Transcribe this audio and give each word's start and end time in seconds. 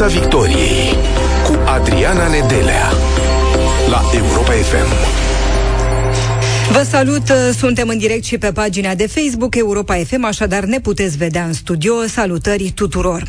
Piața 0.00 0.18
Victoriei 0.20 0.94
cu 1.46 1.58
Adriana 1.66 2.28
Nedelea 2.28 2.90
la 3.88 4.02
Europa 4.14 4.50
FM. 4.50 4.92
Vă 6.72 6.82
salut, 6.90 7.22
suntem 7.56 7.88
în 7.88 7.98
direct 7.98 8.24
și 8.24 8.38
pe 8.38 8.52
pagina 8.52 8.94
de 8.94 9.06
Facebook 9.06 9.54
Europa 9.56 9.94
FM, 9.94 10.24
așadar 10.24 10.64
ne 10.64 10.80
puteți 10.80 11.16
vedea 11.16 11.44
în 11.44 11.52
studio. 11.52 11.92
Salutări 12.06 12.72
tuturor! 12.74 13.22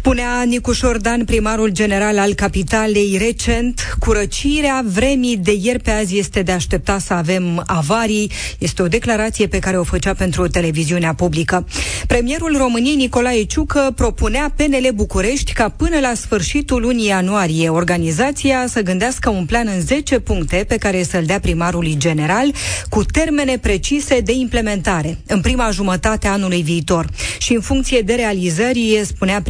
Spunea 0.00 0.42
Nicu 0.42 0.72
Șordan, 0.72 1.24
primarul 1.24 1.68
general 1.68 2.18
al 2.18 2.34
capitalei, 2.34 3.16
recent, 3.18 3.96
curăcirea 3.98 4.84
vremii 4.86 5.36
de 5.36 5.58
ieri 5.60 5.78
pe 5.78 5.90
azi 5.90 6.18
este 6.18 6.42
de 6.42 6.52
aștepta 6.52 6.98
să 6.98 7.12
avem 7.12 7.62
avarii. 7.66 8.30
Este 8.58 8.82
o 8.82 8.88
declarație 8.88 9.46
pe 9.46 9.58
care 9.58 9.78
o 9.78 9.82
făcea 9.82 10.14
pentru 10.14 10.48
televiziunea 10.48 11.14
publică. 11.14 11.66
Premierul 12.06 12.56
României, 12.56 12.94
Nicolae 12.94 13.42
Ciucă, 13.42 13.92
propunea 13.94 14.52
PNL 14.56 14.88
București 14.94 15.52
ca 15.52 15.68
până 15.68 15.98
la 16.00 16.12
sfârșitul 16.14 16.80
lunii 16.80 17.06
ianuarie 17.06 17.68
organizația 17.68 18.64
să 18.68 18.80
gândească 18.80 19.30
un 19.30 19.44
plan 19.44 19.66
în 19.74 19.80
10 19.80 20.18
puncte 20.18 20.64
pe 20.68 20.76
care 20.76 21.02
să-l 21.02 21.24
dea 21.24 21.40
primarului 21.40 21.96
general 21.96 22.52
cu 22.88 23.04
termene 23.04 23.58
precise 23.58 24.20
de 24.20 24.32
implementare 24.32 25.18
în 25.26 25.40
prima 25.40 25.70
jumătate 25.70 26.28
a 26.28 26.32
anului 26.32 26.62
viitor. 26.62 27.06
Și 27.38 27.54
în 27.54 27.60
funcție 27.60 28.00
de 28.00 28.14
realizări, 28.14 29.00
spunea 29.04 29.42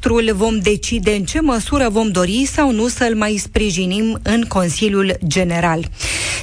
prim-ministrul, 0.00 0.46
vom 0.46 0.58
decide 0.58 1.10
în 1.10 1.24
ce 1.24 1.40
măsură 1.40 1.88
vom 1.90 2.08
dori 2.10 2.48
sau 2.52 2.72
nu 2.72 2.88
să-l 2.88 3.14
mai 3.14 3.36
sprijinim 3.42 4.18
în 4.22 4.44
Consiliul 4.48 5.16
General. 5.26 5.88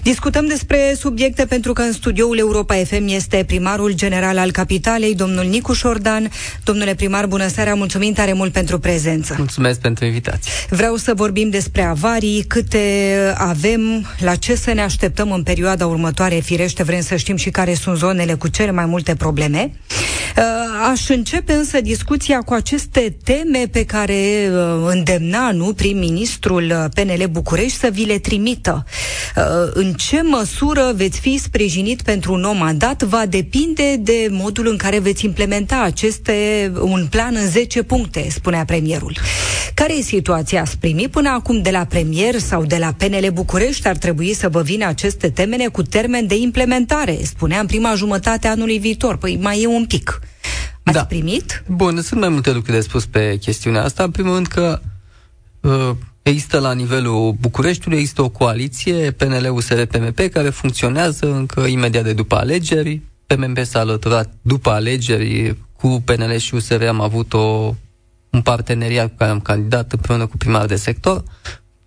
Discutăm 0.04 0.48
despre 0.48 0.96
subiecte 1.00 1.46
pentru 1.46 1.74
că 1.74 1.82
în 1.82 1.92
studioul 1.92 2.38
Europa 2.38 2.76
FM 2.76 3.08
este 3.08 3.44
primarul 3.48 3.94
general 3.94 4.38
al 4.38 4.52
capitalei, 4.52 5.16
domnul 5.16 5.46
Nicu 5.46 5.74
Șordan. 5.74 6.32
Domnule 6.64 6.96
primar, 6.96 7.26
bună 7.26 7.48
seara, 7.48 7.74
mulțumim 7.74 8.14
tare 8.14 8.34
mult 8.34 8.52
pentru 8.52 8.80
prezență. 8.80 9.36
Mulțumesc 9.38 9.80
pentru 9.80 10.06
invitație. 10.06 10.52
Vreau 10.70 10.96
să 10.96 11.14
vorbim 11.14 11.50
despre 11.50 11.84
avarii, 11.84 12.44
câte 12.48 13.16
avem, 13.38 14.06
la 14.20 14.36
ce 14.36 14.56
să 14.56 14.74
ne 14.74 14.82
așteptăm 14.82 15.32
în 15.32 15.44
perioada 15.44 15.88
următoare 15.88 16.32
care 16.32 16.44
firește 16.44 16.84
vrem 16.84 17.02
să 17.02 17.16
știm 17.16 17.36
și 17.36 17.50
care 17.50 17.74
sunt 17.74 17.98
zonele 17.98 18.34
cu 18.34 18.48
cele 18.48 18.72
mai 18.72 18.86
multe 18.86 19.16
probleme. 19.16 19.72
Uh, 20.38 20.44
aș 20.92 21.10
începe 21.10 21.54
însă 21.54 21.82
discuția 21.82 22.40
cu 22.40 22.54
aceste 22.54 23.16
teme 23.24 23.41
pe 23.72 23.86
care 23.86 24.50
uh, 24.52 24.88
îndemna 24.88 25.52
nu 25.52 25.74
prim-ministrul 25.74 26.64
uh, 26.64 26.86
PNL 26.94 27.28
București 27.32 27.78
să 27.78 27.90
vi 27.92 28.06
le 28.06 28.18
trimită. 28.18 28.86
În 29.74 29.94
ce 29.94 30.22
măsură 30.22 30.92
veți 30.96 31.20
fi 31.20 31.38
sprijinit 31.38 32.02
pentru 32.02 32.34
un 32.34 32.40
nou 32.40 32.54
mandat 32.54 33.04
va 33.04 33.26
depinde 33.26 33.96
de 33.96 34.28
modul 34.32 34.68
în 34.68 34.78
care 34.78 35.00
veți 35.00 35.26
implementa 35.26 35.82
aceste 35.82 36.72
un 36.82 37.08
plan 37.10 37.36
în 37.36 37.50
10 37.50 37.84
puncte, 37.84 38.28
spunea 38.30 38.66
premierul. 38.66 39.18
Care 39.74 39.98
e 39.98 40.02
situația? 40.02 40.62
Ați 40.62 40.78
primit 40.78 41.12
până 41.12 41.30
acum 41.30 41.62
de 41.62 41.70
la 41.70 41.86
premier 41.86 42.40
sau 42.40 42.66
de 42.66 42.78
la 42.78 42.94
PNL 42.98 43.28
București? 43.34 43.88
Ar 43.88 43.98
trebui 43.98 44.34
să 44.34 44.50
vă 44.50 44.62
vină 44.62 44.88
aceste 44.88 45.30
temene 45.30 45.68
cu 45.68 45.82
termen 45.82 46.28
de 46.28 46.36
implementare, 46.36 47.20
spunea 47.24 47.60
în 47.60 47.66
prima 47.66 47.94
jumătate 47.96 48.48
a 48.48 48.52
anului 48.52 48.78
viitor. 48.78 49.18
Păi 49.18 49.38
mai 49.42 49.62
e 49.62 49.68
un 49.68 49.86
pic. 49.86 50.20
Ați 50.84 50.98
da. 50.98 51.06
primit? 51.06 51.64
Bun, 51.68 52.02
sunt 52.02 52.20
mai 52.20 52.30
multe 52.30 52.52
lucruri 52.52 52.78
de 52.78 52.84
spus 52.84 53.06
pe 53.06 53.38
chestiunea 53.38 53.84
asta. 53.84 54.04
În 54.04 54.12
primul 54.12 54.34
rând 54.34 54.48
că 54.48 54.80
uh, 55.60 55.92
există 56.22 56.60
la 56.60 56.74
nivelul 56.74 57.36
Bucureștiului, 57.40 58.00
există 58.00 58.22
o 58.22 58.30
coaliție, 58.30 59.12
PNL-USR-PMP, 59.12 60.20
care 60.20 60.50
funcționează 60.50 61.34
încă 61.34 61.62
imediat 61.62 62.04
de 62.04 62.14
după 62.14 62.36
alegeri. 62.36 63.02
PMP 63.26 63.58
s-a 63.64 63.80
alăturat 63.80 64.34
după 64.42 64.70
alegeri 64.70 65.56
cu 65.78 66.02
PNL 66.06 66.38
și 66.38 66.56
USR 66.56 66.84
am 66.84 67.02
avut 67.02 67.34
o, 67.34 67.76
un 68.30 68.42
parteneriat 68.42 69.10
cu 69.10 69.16
care 69.18 69.32
am 69.32 69.40
candidat 69.40 69.92
împreună 69.92 70.26
cu 70.26 70.38
primar 70.38 70.66
de 70.66 70.76
sector, 70.76 71.24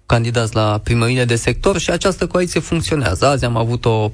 candidați 0.06 0.54
la 0.54 0.80
primările 0.84 1.24
de 1.24 1.36
sector 1.36 1.78
și 1.78 1.90
această 1.90 2.26
coaliție 2.26 2.60
funcționează. 2.60 3.26
Azi 3.26 3.44
am 3.44 3.56
avut 3.56 3.84
o 3.84 4.10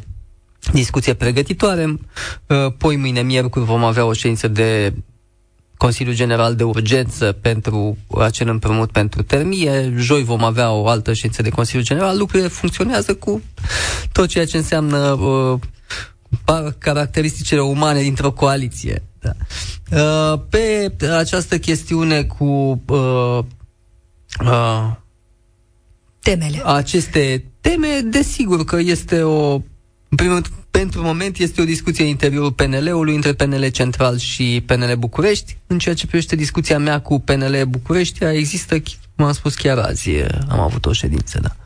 discuție 0.72 1.14
pregătitoare. 1.14 1.84
Uh, 2.46 2.72
poi 2.78 2.96
mâine, 2.96 3.22
miercuri, 3.22 3.64
vom 3.64 3.84
avea 3.84 4.04
o 4.04 4.12
ședință 4.12 4.48
de 4.48 4.94
Consiliul 5.76 6.14
General 6.14 6.54
de 6.54 6.64
Urgență 6.64 7.32
pentru 7.32 7.96
acel 8.18 8.48
împrumut 8.48 8.90
pentru 8.90 9.22
termie. 9.22 9.94
Joi 9.96 10.24
vom 10.24 10.44
avea 10.44 10.70
o 10.72 10.88
altă 10.88 11.12
ședință 11.12 11.42
de 11.42 11.48
Consiliul 11.48 11.84
General. 11.84 12.18
Lucrurile 12.18 12.48
funcționează 12.48 13.14
cu 13.14 13.42
tot 14.12 14.28
ceea 14.28 14.46
ce 14.46 14.56
înseamnă 14.56 14.98
uh, 14.98 15.58
caracteristicile 16.78 17.60
umane 17.60 18.00
dintr-o 18.00 18.32
coaliție. 18.32 19.02
Da. 19.20 19.32
Uh, 19.92 20.40
pe 20.48 20.92
această 21.18 21.58
chestiune 21.58 22.22
cu 22.22 22.82
uh, 22.86 23.38
uh, 24.44 24.90
temele. 26.20 26.62
Aceste 26.64 27.44
teme, 27.60 28.00
desigur 28.04 28.64
că 28.64 28.76
este 28.76 29.22
o 29.22 29.60
în 30.10 30.16
primul 30.16 30.32
rând, 30.32 30.50
pentru 30.70 31.02
moment 31.02 31.38
este 31.38 31.60
o 31.60 31.64
discuție 31.64 32.04
în 32.04 32.10
interiorul 32.10 32.52
PNL-ului 32.52 33.14
între 33.14 33.32
PNL 33.32 33.68
Central 33.68 34.18
și 34.18 34.62
PNL 34.66 34.94
București. 34.98 35.56
În 35.66 35.78
ceea 35.78 35.94
ce 35.94 36.06
privește 36.06 36.36
discuția 36.36 36.78
mea 36.78 37.00
cu 37.00 37.20
PNL 37.20 37.62
București, 37.68 38.24
există, 38.24 38.82
cum 39.16 39.24
am 39.24 39.32
spus 39.32 39.54
chiar 39.54 39.78
azi, 39.78 40.10
am 40.48 40.60
avut 40.60 40.86
o 40.86 40.92
ședință, 40.92 41.38
da. 41.42 41.56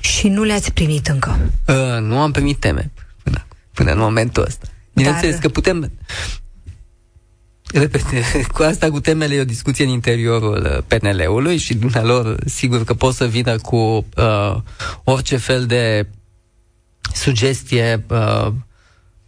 Și 0.00 0.28
nu 0.28 0.42
le-ați 0.42 0.72
primit 0.72 1.06
încă? 1.06 1.38
Uh, 1.66 2.00
nu 2.00 2.18
am 2.18 2.30
primit 2.30 2.56
teme 2.58 2.90
până, 3.22 3.46
până 3.72 3.92
în 3.92 3.98
momentul 3.98 4.42
ăsta. 4.42 4.66
Bineînțeles 4.94 5.32
Dar... 5.32 5.40
că 5.40 5.48
putem... 5.48 5.92
Repet, 7.72 8.02
cu 8.54 8.62
asta, 8.62 8.90
cu 8.90 9.00
temele, 9.00 9.34
e 9.34 9.40
o 9.40 9.44
discuție 9.44 9.84
în 9.84 9.90
interiorul 9.90 10.84
uh, 10.90 10.98
PNL-ului 10.98 11.56
și 11.56 11.74
dumnealor, 11.74 12.36
sigur 12.44 12.84
că 12.84 12.94
pot 12.94 13.14
să 13.14 13.26
vină 13.26 13.58
cu 13.58 13.76
uh, 14.16 14.56
orice 15.04 15.36
fel 15.36 15.66
de 15.66 16.06
sugestie, 17.16 18.04
uh, 18.08 18.48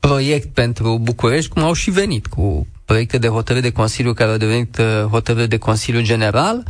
proiect 0.01 0.55
pentru 0.55 0.99
București, 1.03 1.51
cum 1.51 1.63
au 1.63 1.73
și 1.73 1.91
venit 1.91 2.27
cu 2.27 2.67
proiecte 2.85 3.19
de 3.19 3.29
hotărâre 3.29 3.69
de 3.69 3.73
Consiliu 3.73 4.13
care 4.13 4.31
au 4.31 4.37
devenit 4.37 4.79
uh, 4.79 5.05
hotărâri 5.11 5.49
de 5.49 5.57
Consiliu 5.57 6.01
General. 6.01 6.63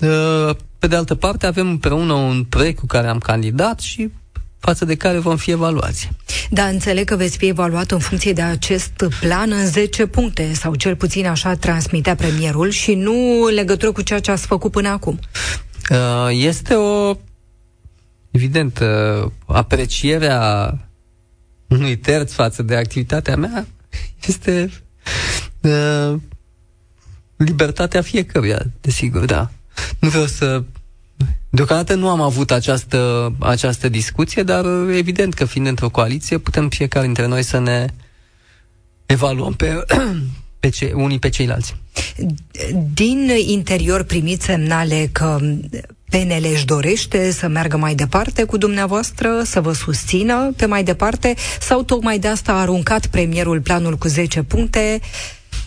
Uh, 0.00 0.54
pe 0.78 0.86
de 0.86 0.96
altă 0.96 1.14
parte, 1.14 1.46
avem 1.46 1.68
împreună 1.68 2.12
un 2.12 2.44
proiect 2.44 2.78
cu 2.78 2.86
care 2.86 3.06
am 3.06 3.18
candidat 3.18 3.80
și 3.80 4.10
față 4.58 4.84
de 4.84 4.94
care 4.94 5.18
vom 5.18 5.36
fi 5.36 5.50
evaluați. 5.50 6.10
Da, 6.50 6.64
înțeleg 6.64 7.06
că 7.06 7.16
veți 7.16 7.36
fi 7.36 7.46
evaluat 7.46 7.90
în 7.90 7.98
funcție 7.98 8.32
de 8.32 8.42
acest 8.42 9.06
plan 9.20 9.50
în 9.52 9.66
10 9.66 10.06
puncte, 10.06 10.52
sau 10.54 10.74
cel 10.74 10.96
puțin 10.96 11.26
așa 11.26 11.54
transmitea 11.54 12.14
premierul, 12.14 12.70
și 12.70 12.94
nu 12.94 13.46
legătură 13.46 13.92
cu 13.92 14.02
ceea 14.02 14.20
ce 14.20 14.30
ați 14.30 14.46
făcut 14.46 14.70
până 14.70 14.88
acum. 14.88 15.18
Uh, 15.90 16.28
este 16.30 16.74
o 16.74 17.16
evident, 18.34 18.78
uh, 18.78 19.30
aprecierea 19.46 20.78
unui 21.68 21.96
terț 21.96 22.32
față 22.32 22.62
de 22.62 22.76
activitatea 22.76 23.36
mea 23.36 23.66
este 24.26 24.70
uh, 25.60 26.14
libertatea 27.36 28.02
fiecăruia, 28.02 28.62
desigur, 28.80 29.24
da. 29.24 29.50
Nu 29.98 30.08
vreau 30.08 30.26
să... 30.26 30.62
Deocamdată 31.50 31.94
nu 31.94 32.08
am 32.08 32.20
avut 32.20 32.50
această, 32.50 33.32
această 33.38 33.88
discuție, 33.88 34.42
dar 34.42 34.64
evident 34.90 35.34
că 35.34 35.44
fiind 35.44 35.66
într-o 35.66 35.88
coaliție, 35.88 36.38
putem 36.38 36.68
fiecare 36.68 37.04
dintre 37.04 37.26
noi 37.26 37.42
să 37.42 37.58
ne 37.58 37.86
evaluăm 39.06 39.52
pe, 39.52 39.84
pe 40.60 40.68
ce, 40.68 40.92
unii 40.94 41.18
pe 41.18 41.28
ceilalți. 41.28 41.76
Din 42.94 43.30
interior 43.46 44.02
primiți 44.02 44.44
semnale 44.44 45.08
că 45.12 45.38
PNL 46.14 46.46
își 46.52 46.64
dorește 46.64 47.30
să 47.30 47.48
meargă 47.48 47.76
mai 47.76 47.94
departe 47.94 48.44
cu 48.44 48.56
dumneavoastră, 48.56 49.42
să 49.44 49.60
vă 49.60 49.72
susțină 49.72 50.52
pe 50.56 50.66
mai 50.66 50.84
departe, 50.84 51.34
sau 51.60 51.82
tocmai 51.82 52.18
de 52.18 52.28
asta 52.28 52.52
a 52.52 52.60
aruncat 52.60 53.06
premierul 53.06 53.60
planul 53.60 53.96
cu 53.96 54.08
10 54.08 54.42
puncte, 54.42 55.00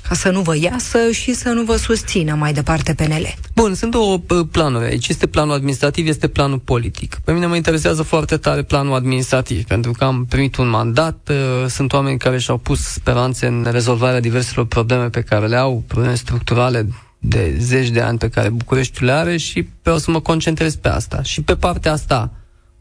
ca 0.07 0.15
să 0.15 0.29
nu 0.29 0.41
vă 0.41 0.55
iasă 0.55 1.11
și 1.11 1.33
să 1.33 1.49
nu 1.49 1.63
vă 1.63 1.75
susțină 1.75 2.35
mai 2.35 2.53
departe 2.53 2.93
PNL. 2.93 3.33
Bun, 3.55 3.75
sunt 3.75 3.91
două 3.91 4.17
planuri 4.51 4.85
aici. 4.85 5.07
Este 5.07 5.27
planul 5.27 5.53
administrativ, 5.53 6.07
este 6.07 6.27
planul 6.27 6.59
politic. 6.59 7.19
Pe 7.23 7.31
mine 7.31 7.45
mă 7.45 7.55
interesează 7.55 8.03
foarte 8.03 8.37
tare 8.37 8.63
planul 8.63 8.95
administrativ, 8.95 9.63
pentru 9.63 9.91
că 9.91 10.03
am 10.03 10.25
primit 10.25 10.55
un 10.55 10.67
mandat, 10.67 11.29
uh, 11.29 11.69
sunt 11.69 11.93
oameni 11.93 12.17
care 12.17 12.37
și-au 12.37 12.57
pus 12.57 12.79
speranțe 12.79 13.47
în 13.47 13.67
rezolvarea 13.71 14.19
diverselor 14.19 14.65
probleme 14.65 15.09
pe 15.09 15.21
care 15.21 15.47
le 15.47 15.55
au, 15.55 15.83
probleme 15.87 16.15
structurale 16.15 16.87
de 17.19 17.55
zeci 17.59 17.89
de 17.89 18.01
ani 18.01 18.17
pe 18.17 18.29
care 18.29 18.49
Bucureștiul 18.49 19.05
le 19.05 19.13
are 19.13 19.37
și 19.37 19.67
vreau 19.81 19.97
să 19.97 20.11
mă 20.11 20.19
concentrez 20.19 20.75
pe 20.75 20.87
asta. 20.87 21.21
Și 21.21 21.41
pe 21.41 21.55
partea 21.55 21.91
asta 21.91 22.31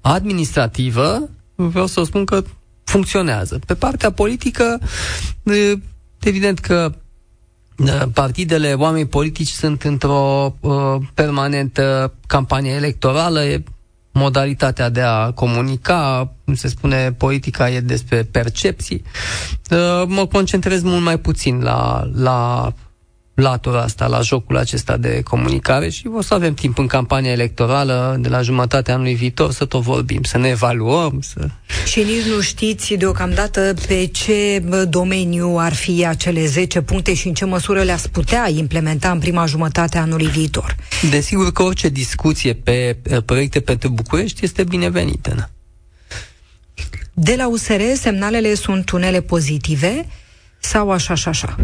administrativă, 0.00 1.28
vreau 1.54 1.86
să 1.86 2.00
o 2.00 2.04
spun 2.04 2.24
că 2.24 2.42
funcționează. 2.84 3.58
Pe 3.66 3.74
partea 3.74 4.12
politică, 4.12 4.80
evident 6.20 6.58
că 6.58 6.92
partidele, 8.12 8.72
oamenii 8.72 9.06
politici 9.06 9.48
sunt 9.48 9.82
într-o 9.82 10.54
uh, 10.60 10.72
permanentă 11.14 12.12
campanie 12.26 12.72
electorală, 12.72 13.44
e 13.44 13.62
modalitatea 14.12 14.88
de 14.88 15.00
a 15.00 15.30
comunica, 15.30 16.32
cum 16.44 16.54
se 16.54 16.68
spune, 16.68 17.12
politica 17.12 17.70
e 17.70 17.80
despre 17.80 18.22
percepții. 18.22 19.02
Uh, 19.70 20.02
mă 20.06 20.26
concentrez 20.26 20.82
mult 20.82 21.02
mai 21.02 21.18
puțin 21.18 21.60
la, 21.62 22.08
la 22.14 22.72
latura 23.36 23.80
asta, 23.82 24.06
la 24.06 24.20
jocul 24.20 24.56
acesta 24.56 24.96
de 24.96 25.22
comunicare 25.22 25.88
și 25.88 26.06
o 26.16 26.22
să 26.22 26.34
avem 26.34 26.54
timp 26.54 26.78
în 26.78 26.86
campania 26.86 27.30
electorală 27.30 28.16
de 28.20 28.28
la 28.28 28.42
jumătatea 28.42 28.94
anului 28.94 29.14
viitor 29.14 29.52
să 29.52 29.64
tot 29.64 29.82
vorbim, 29.82 30.22
să 30.22 30.38
ne 30.38 30.48
evaluăm. 30.48 31.20
Să... 31.20 31.48
Și 31.86 31.98
nici 31.98 32.34
nu 32.34 32.40
știți 32.40 32.94
deocamdată 32.94 33.74
pe 33.86 34.06
ce 34.06 34.64
domeniu 34.88 35.56
ar 35.58 35.74
fi 35.74 36.06
acele 36.06 36.46
10 36.46 36.80
puncte 36.80 37.14
și 37.14 37.26
în 37.26 37.34
ce 37.34 37.44
măsură 37.44 37.82
le-ați 37.82 38.10
putea 38.10 38.48
implementa 38.48 39.10
în 39.10 39.18
prima 39.18 39.46
jumătate 39.46 39.98
a 39.98 40.00
anului 40.00 40.26
viitor. 40.26 40.76
Desigur 41.10 41.52
că 41.52 41.62
orice 41.62 41.88
discuție 41.88 42.52
pe 42.52 42.96
proiecte 43.24 43.60
pentru 43.60 43.88
București 43.88 44.44
este 44.44 44.64
binevenită. 44.64 45.50
De 47.14 47.34
la 47.36 47.48
USR, 47.48 47.80
semnalele 47.94 48.54
sunt 48.54 48.90
unele 48.90 49.20
pozitive 49.20 50.06
sau 50.58 50.90
așa 50.90 51.14
și 51.14 51.28
așa? 51.28 51.56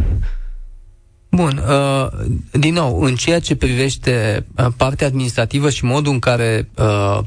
Bun, 1.34 1.62
uh, 1.69 2.06
din 2.52 2.75
nou, 2.75 3.00
în 3.02 3.14
ceea 3.14 3.40
ce 3.40 3.56
privește 3.56 4.46
uh, 4.56 4.67
partea 4.76 5.06
administrativă 5.06 5.70
și 5.70 5.84
modul 5.84 6.12
în 6.12 6.19
care 6.19 6.69
uh, 6.76 7.19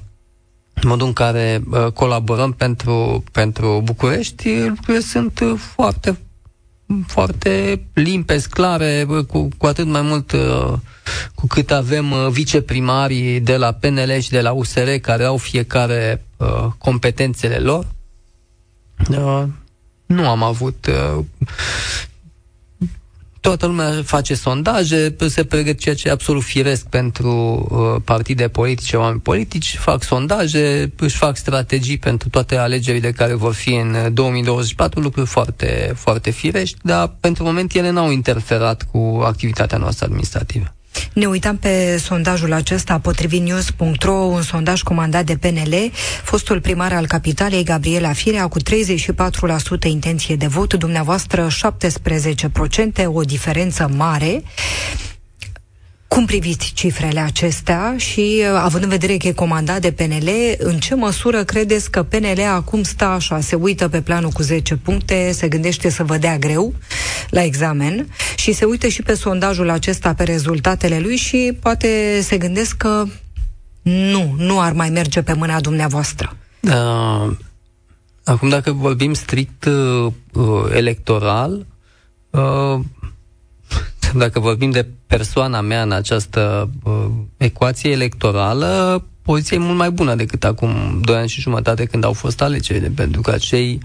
modul 0.84 1.08
în 1.08 1.14
care 1.14 1.62
uh, 1.72 1.92
colaborăm 1.92 2.52
pentru, 2.52 3.24
pentru 3.32 3.82
București, 3.84 4.60
lucrurile 4.68 5.00
sunt 5.00 5.40
uh, 5.40 5.54
foarte 5.58 6.20
foarte 7.08 7.82
limpezi, 7.94 8.50
clare, 8.50 9.06
cu, 9.28 9.48
cu 9.58 9.66
atât 9.66 9.86
mai 9.88 10.02
mult 10.02 10.32
uh, 10.32 10.74
cu 11.36 11.48
cât 11.48 11.72
avem 11.72 12.12
uh, 12.12 12.28
viceprimarii 12.30 13.40
de 13.40 13.58
la 13.58 13.72
PNL 13.72 14.20
și 14.20 14.30
de 14.30 14.42
la 14.42 14.52
USR 14.52 14.90
care 15.02 15.24
au 15.24 15.38
fiecare 15.38 16.26
uh, 16.38 16.66
competențele 16.78 17.58
lor. 17.58 17.88
Uh, 19.10 19.44
nu 20.06 20.28
am 20.30 20.44
avut 20.44 20.88
uh, 21.18 21.24
toată 23.46 23.66
lumea 23.66 24.02
face 24.04 24.36
sondaje, 24.36 25.16
se 25.28 25.44
pregătește 25.44 25.82
ceea 25.82 25.96
ce 25.96 26.08
e 26.08 26.12
absolut 26.12 26.44
firesc 26.44 26.86
pentru 26.88 27.30
uh, 27.70 28.02
partide 28.06 28.48
politice, 28.48 28.98
oameni 28.98 29.20
politici, 29.20 29.78
fac 29.78 30.04
sondaje, 30.04 30.92
își 30.98 31.18
fac 31.18 31.38
strategii 31.38 31.98
pentru 31.98 32.30
toate 32.30 32.58
alegerile 32.58 33.12
care 33.12 33.34
vor 33.34 33.54
fi 33.54 33.74
în 33.74 34.14
2024, 34.14 35.00
lucruri 35.00 35.28
foarte, 35.28 35.94
foarte 35.96 36.30
firești, 36.30 36.78
dar 36.84 37.16
pentru 37.20 37.44
moment 37.44 37.74
ele 37.74 37.90
n-au 37.90 38.12
interferat 38.12 38.88
cu 38.92 39.22
activitatea 39.24 39.78
noastră 39.78 40.06
administrativă. 40.06 40.75
Ne 41.14 41.26
uitam 41.26 41.58
pe 41.58 41.98
sondajul 41.98 42.54
acesta 42.54 43.00
potrivit 43.00 43.42
news.ro, 43.42 44.14
un 44.14 44.42
sondaj 44.42 44.82
comandat 44.82 45.26
de 45.26 45.38
PNL. 45.38 45.92
Fostul 46.24 46.62
primar 46.62 46.94
al 46.94 47.08
capitalei, 47.08 47.64
Gabriela 47.64 48.14
Firea, 48.14 48.48
cu 48.48 48.60
34% 48.60 48.64
intenție 49.88 50.36
de 50.36 50.48
vot, 50.48 50.74
dumneavoastră 50.74 51.48
17%, 51.48 53.06
o 53.06 53.22
diferență 53.22 53.90
mare. 53.96 54.44
Cum 56.08 56.26
priviți 56.26 56.72
cifrele 56.74 57.20
acestea 57.20 57.94
și, 57.98 58.44
uh, 58.52 58.60
având 58.64 58.84
în 58.84 58.90
vedere 58.90 59.18
că 59.18 59.28
e 59.28 59.32
comandat 59.32 59.82
de 59.82 59.92
PNL, 59.92 60.30
în 60.58 60.78
ce 60.78 60.96
măsură 60.96 61.44
credeți 61.44 61.92
că 61.92 62.04
PNL 62.04 62.42
acum 62.54 62.84
stă 62.84 63.06
așa, 63.06 63.40
se 63.40 63.56
uită 63.56 63.88
pe 63.90 64.02
planul 64.02 64.30
cu 64.30 64.42
10 64.42 64.76
puncte, 64.76 65.32
se 65.32 65.48
gândește 65.48 65.90
să 65.90 66.04
vă 66.04 66.18
dea 66.18 66.38
greu 66.38 66.74
la 67.30 67.44
examen 67.44 68.08
și 68.36 68.54
se 68.54 68.66
uită 68.66 68.88
și 68.88 69.02
pe 69.02 69.14
sondajul 69.14 69.70
acesta, 69.70 70.14
pe 70.14 70.24
rezultatele 70.24 71.00
lui 71.00 71.16
și 71.16 71.58
poate 71.62 72.20
se 72.22 72.38
gândesc 72.38 72.78
că 72.78 73.06
nu, 73.82 74.36
nu 74.38 74.60
ar 74.60 74.74
mai 74.74 74.90
merge 74.90 75.22
pe 75.22 75.34
mâna 75.34 75.60
dumneavoastră? 75.60 76.36
Uh, 76.60 77.32
acum, 78.24 78.50
dacă 78.50 78.72
vorbim 78.72 79.14
strict 79.14 79.66
uh, 79.66 80.14
electoral, 80.74 81.66
uh, 82.30 82.80
dacă 84.14 84.40
vorbim 84.40 84.72
de 84.72 84.88
persoana 85.08 85.62
mea 85.62 85.82
în 85.82 85.92
această 85.92 86.70
uh, 86.84 87.06
ecuație 87.38 87.92
electorală, 87.92 89.04
poziția 89.22 89.58
e 89.58 89.60
mult 89.60 89.78
mai 89.78 89.92
bună 89.92 90.16
decât 90.16 90.44
acum 90.44 91.02
2 91.02 91.16
ani 91.16 91.28
și 91.30 91.42
jumătate 91.42 91.86
când 91.86 92.04
au 92.04 92.14
fost 92.14 92.42
alegerile, 92.42 92.92
pentru 92.96 93.22
că 93.22 93.32
acei 93.32 93.80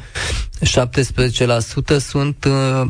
17% 1.95 1.97
sunt 1.99 2.45
uh, 2.45 2.87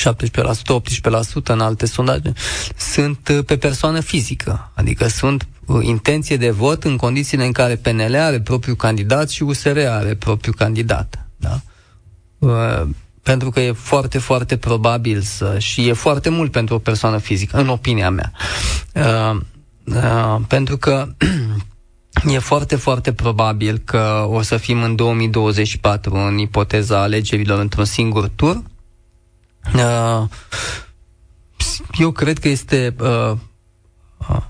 17%, 0.00 0.02
18% 0.02 1.44
în 1.44 1.60
alte 1.60 1.86
sondaje, 1.86 2.32
sunt 2.76 3.28
uh, 3.28 3.44
pe 3.44 3.56
persoană 3.56 4.00
fizică, 4.00 4.70
adică 4.74 5.08
sunt 5.08 5.48
uh, 5.66 5.84
intenție 5.84 6.36
de 6.36 6.50
vot 6.50 6.84
în 6.84 6.96
condițiile 6.96 7.44
în 7.44 7.52
care 7.52 7.76
PNL 7.76 8.14
are 8.14 8.40
propriul 8.40 8.76
candidat 8.76 9.30
și 9.30 9.42
USR 9.42 9.78
are 9.78 10.14
propriul 10.14 10.54
candidat. 10.54 11.28
Da? 11.36 11.60
Uh, 13.20 13.30
pentru 13.30 13.50
că 13.50 13.60
e 13.60 13.72
foarte, 13.72 14.18
foarte 14.18 14.56
probabil 14.56 15.20
să, 15.20 15.58
și 15.58 15.88
e 15.88 15.92
foarte 15.92 16.28
mult 16.28 16.50
pentru 16.52 16.74
o 16.74 16.78
persoană 16.78 17.18
fizică, 17.18 17.56
în 17.58 17.68
opinia 17.68 18.10
mea. 18.10 18.32
Uh, 18.94 19.40
uh, 19.84 20.40
pentru 20.48 20.76
că 20.76 21.06
e 22.34 22.38
foarte, 22.38 22.76
foarte 22.76 23.12
probabil 23.12 23.78
că 23.84 24.26
o 24.28 24.42
să 24.42 24.56
fim 24.56 24.82
în 24.82 24.96
2024 24.96 26.14
în 26.14 26.38
ipoteza 26.38 27.02
alegerilor 27.02 27.58
într-un 27.58 27.84
singur 27.84 28.28
tur. 28.28 28.62
Uh, 29.74 30.22
eu 31.98 32.10
cred 32.10 32.38
că 32.38 32.48
este 32.48 32.94
uh, 33.00 33.32
uh, 34.28 34.42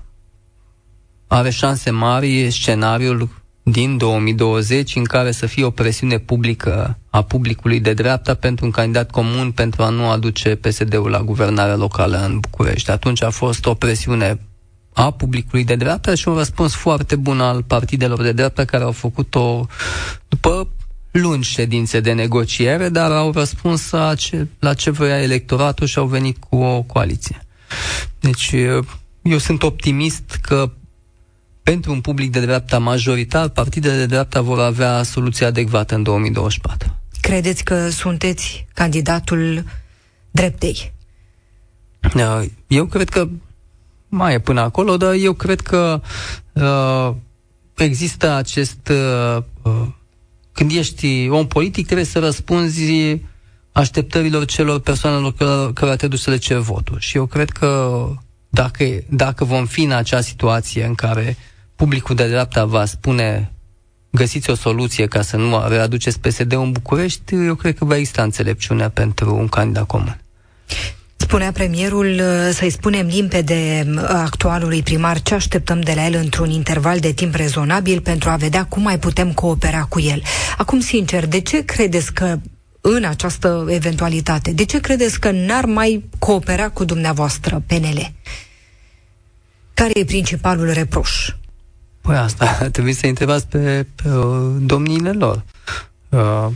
are 1.27 1.49
șanse 1.49 1.89
mari 1.89 2.51
scenariul 2.51 3.29
din 3.71 3.97
2020 3.97 4.95
în 4.95 5.03
care 5.03 5.31
să 5.31 5.45
fie 5.45 5.63
o 5.63 5.69
presiune 5.69 6.17
publică 6.17 6.97
a 7.09 7.21
publicului 7.21 7.79
de 7.79 7.93
dreapta 7.93 8.33
pentru 8.33 8.65
un 8.65 8.71
candidat 8.71 9.11
comun 9.11 9.51
pentru 9.51 9.83
a 9.83 9.89
nu 9.89 10.09
aduce 10.09 10.55
PSD-ul 10.55 11.09
la 11.09 11.21
guvernarea 11.21 11.75
locală 11.75 12.17
în 12.25 12.39
București. 12.39 12.91
Atunci 12.91 13.23
a 13.23 13.29
fost 13.29 13.65
o 13.65 13.73
presiune 13.73 14.39
a 14.93 15.11
publicului 15.11 15.63
de 15.63 15.75
dreapta 15.75 16.15
și 16.15 16.27
un 16.27 16.35
răspuns 16.35 16.73
foarte 16.73 17.15
bun 17.15 17.39
al 17.39 17.63
partidelor 17.63 18.21
de 18.21 18.31
dreapta 18.31 18.65
care 18.65 18.83
au 18.83 18.91
făcut-o 18.91 19.67
după 20.27 20.67
lungi 21.11 21.49
ședințe 21.49 21.99
de 21.99 22.13
negociere, 22.13 22.89
dar 22.89 23.11
au 23.11 23.31
răspuns 23.31 23.89
la 23.89 24.15
ce, 24.15 24.47
la 24.59 24.73
ce 24.73 24.89
vrea 24.89 25.21
electoratul 25.21 25.87
și 25.87 25.97
au 25.97 26.05
venit 26.05 26.37
cu 26.49 26.55
o 26.55 26.81
coaliție. 26.81 27.45
Deci 28.19 28.55
eu 29.21 29.37
sunt 29.37 29.63
optimist 29.63 30.39
că 30.41 30.71
pentru 31.63 31.91
un 31.91 32.01
public 32.01 32.31
de 32.31 32.39
dreapta 32.39 32.79
majoritar, 32.79 33.49
partidele 33.49 33.95
de 33.95 34.05
dreapta 34.05 34.41
vor 34.41 34.59
avea 34.59 35.03
soluția 35.03 35.47
adecvată 35.47 35.95
în 35.95 36.03
2024. 36.03 36.99
Credeți 37.21 37.63
că 37.63 37.89
sunteți 37.89 38.65
candidatul 38.73 39.63
dreptei? 40.31 40.93
Uh, 42.15 42.43
eu 42.67 42.85
cred 42.85 43.09
că 43.09 43.27
mai 44.07 44.33
e 44.33 44.39
până 44.39 44.61
acolo, 44.61 44.97
dar 44.97 45.13
eu 45.13 45.33
cred 45.33 45.61
că 45.61 46.01
uh, 46.53 47.15
există 47.75 48.31
acest... 48.31 48.89
Uh, 48.89 49.43
uh, 49.61 49.87
când 50.51 50.71
ești 50.71 51.27
om 51.29 51.47
politic, 51.47 51.85
trebuie 51.85 52.05
să 52.05 52.19
răspunzi 52.19 53.19
așteptărilor 53.71 54.45
celor 54.45 54.79
persoanelor 54.79 55.33
care, 55.33 55.71
care 55.73 55.95
te 55.95 56.07
duci 56.07 56.19
să 56.19 56.29
le 56.29 56.37
cer 56.37 56.57
votul. 56.57 56.99
Și 56.99 57.17
eu 57.17 57.25
cred 57.25 57.49
că 57.49 58.03
dacă, 58.49 58.85
dacă 59.09 59.45
vom 59.45 59.65
fi 59.65 59.83
în 59.83 59.91
acea 59.91 60.21
situație 60.21 60.85
în 60.85 60.95
care 60.95 61.37
publicul 61.81 62.15
de 62.15 62.27
dreapta 62.27 62.65
va 62.65 62.85
spune 62.85 63.51
găsiți 64.09 64.49
o 64.49 64.55
soluție 64.55 65.07
ca 65.07 65.21
să 65.21 65.37
nu 65.37 65.67
readuceți 65.67 66.19
PSD-ul 66.19 66.63
în 66.63 66.71
București, 66.71 67.35
eu 67.35 67.55
cred 67.55 67.77
că 67.77 67.85
va 67.85 67.95
exista 67.95 68.23
înțelepciune 68.23 68.89
pentru 68.89 69.35
un 69.35 69.47
candidat 69.47 69.85
comun. 69.85 70.21
Spunea 71.15 71.51
premierul 71.51 72.21
să-i 72.51 72.69
spunem 72.69 73.07
limpede 73.07 73.87
actualului 74.07 74.83
primar 74.83 75.21
ce 75.21 75.33
așteptăm 75.33 75.81
de 75.81 75.93
la 75.95 76.05
el 76.05 76.13
într-un 76.15 76.49
interval 76.49 76.99
de 76.99 77.11
timp 77.11 77.35
rezonabil 77.35 78.01
pentru 78.01 78.29
a 78.29 78.35
vedea 78.35 78.65
cum 78.65 78.81
mai 78.81 78.99
putem 78.99 79.33
coopera 79.33 79.83
cu 79.83 79.99
el. 79.99 80.21
Acum, 80.57 80.79
sincer, 80.79 81.27
de 81.27 81.39
ce 81.39 81.65
credeți 81.65 82.13
că 82.13 82.39
în 82.81 83.03
această 83.03 83.65
eventualitate, 83.69 84.51
de 84.51 84.65
ce 84.65 84.79
credeți 84.79 85.19
că 85.19 85.31
n-ar 85.31 85.65
mai 85.65 86.09
coopera 86.19 86.69
cu 86.69 86.83
dumneavoastră 86.83 87.63
PNL? 87.67 88.11
Care 89.73 89.91
e 89.99 90.05
principalul 90.05 90.71
reproș? 90.71 91.29
Păi 92.01 92.15
asta 92.15 92.45
trebuie 92.71 92.93
să 92.93 93.05
întrebați 93.05 93.47
pe, 93.47 93.85
pe 93.95 94.09
uh, 94.09 94.55
domniile 94.59 95.11
lor. 95.11 95.43
Uh, 96.09 96.47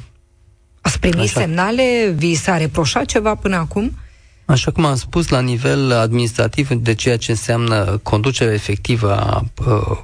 Ați 0.82 1.00
primit 1.00 1.20
așa. 1.20 1.40
semnale? 1.40 2.14
Vi 2.16 2.34
s-a 2.34 2.58
reproșat 2.58 3.06
ceva 3.06 3.36
până 3.36 3.56
acum? 3.56 3.98
Așa 4.46 4.72
cum 4.72 4.86
am 4.86 4.96
spus, 4.96 5.28
la 5.28 5.40
nivel 5.40 5.92
administrativ, 5.92 6.70
de 6.70 6.94
ceea 6.94 7.18
ce 7.18 7.32
înseamnă 7.32 8.00
conducerea 8.04 8.54
efectivă 8.54 9.20
a 9.20 9.46
uh, 9.66 9.98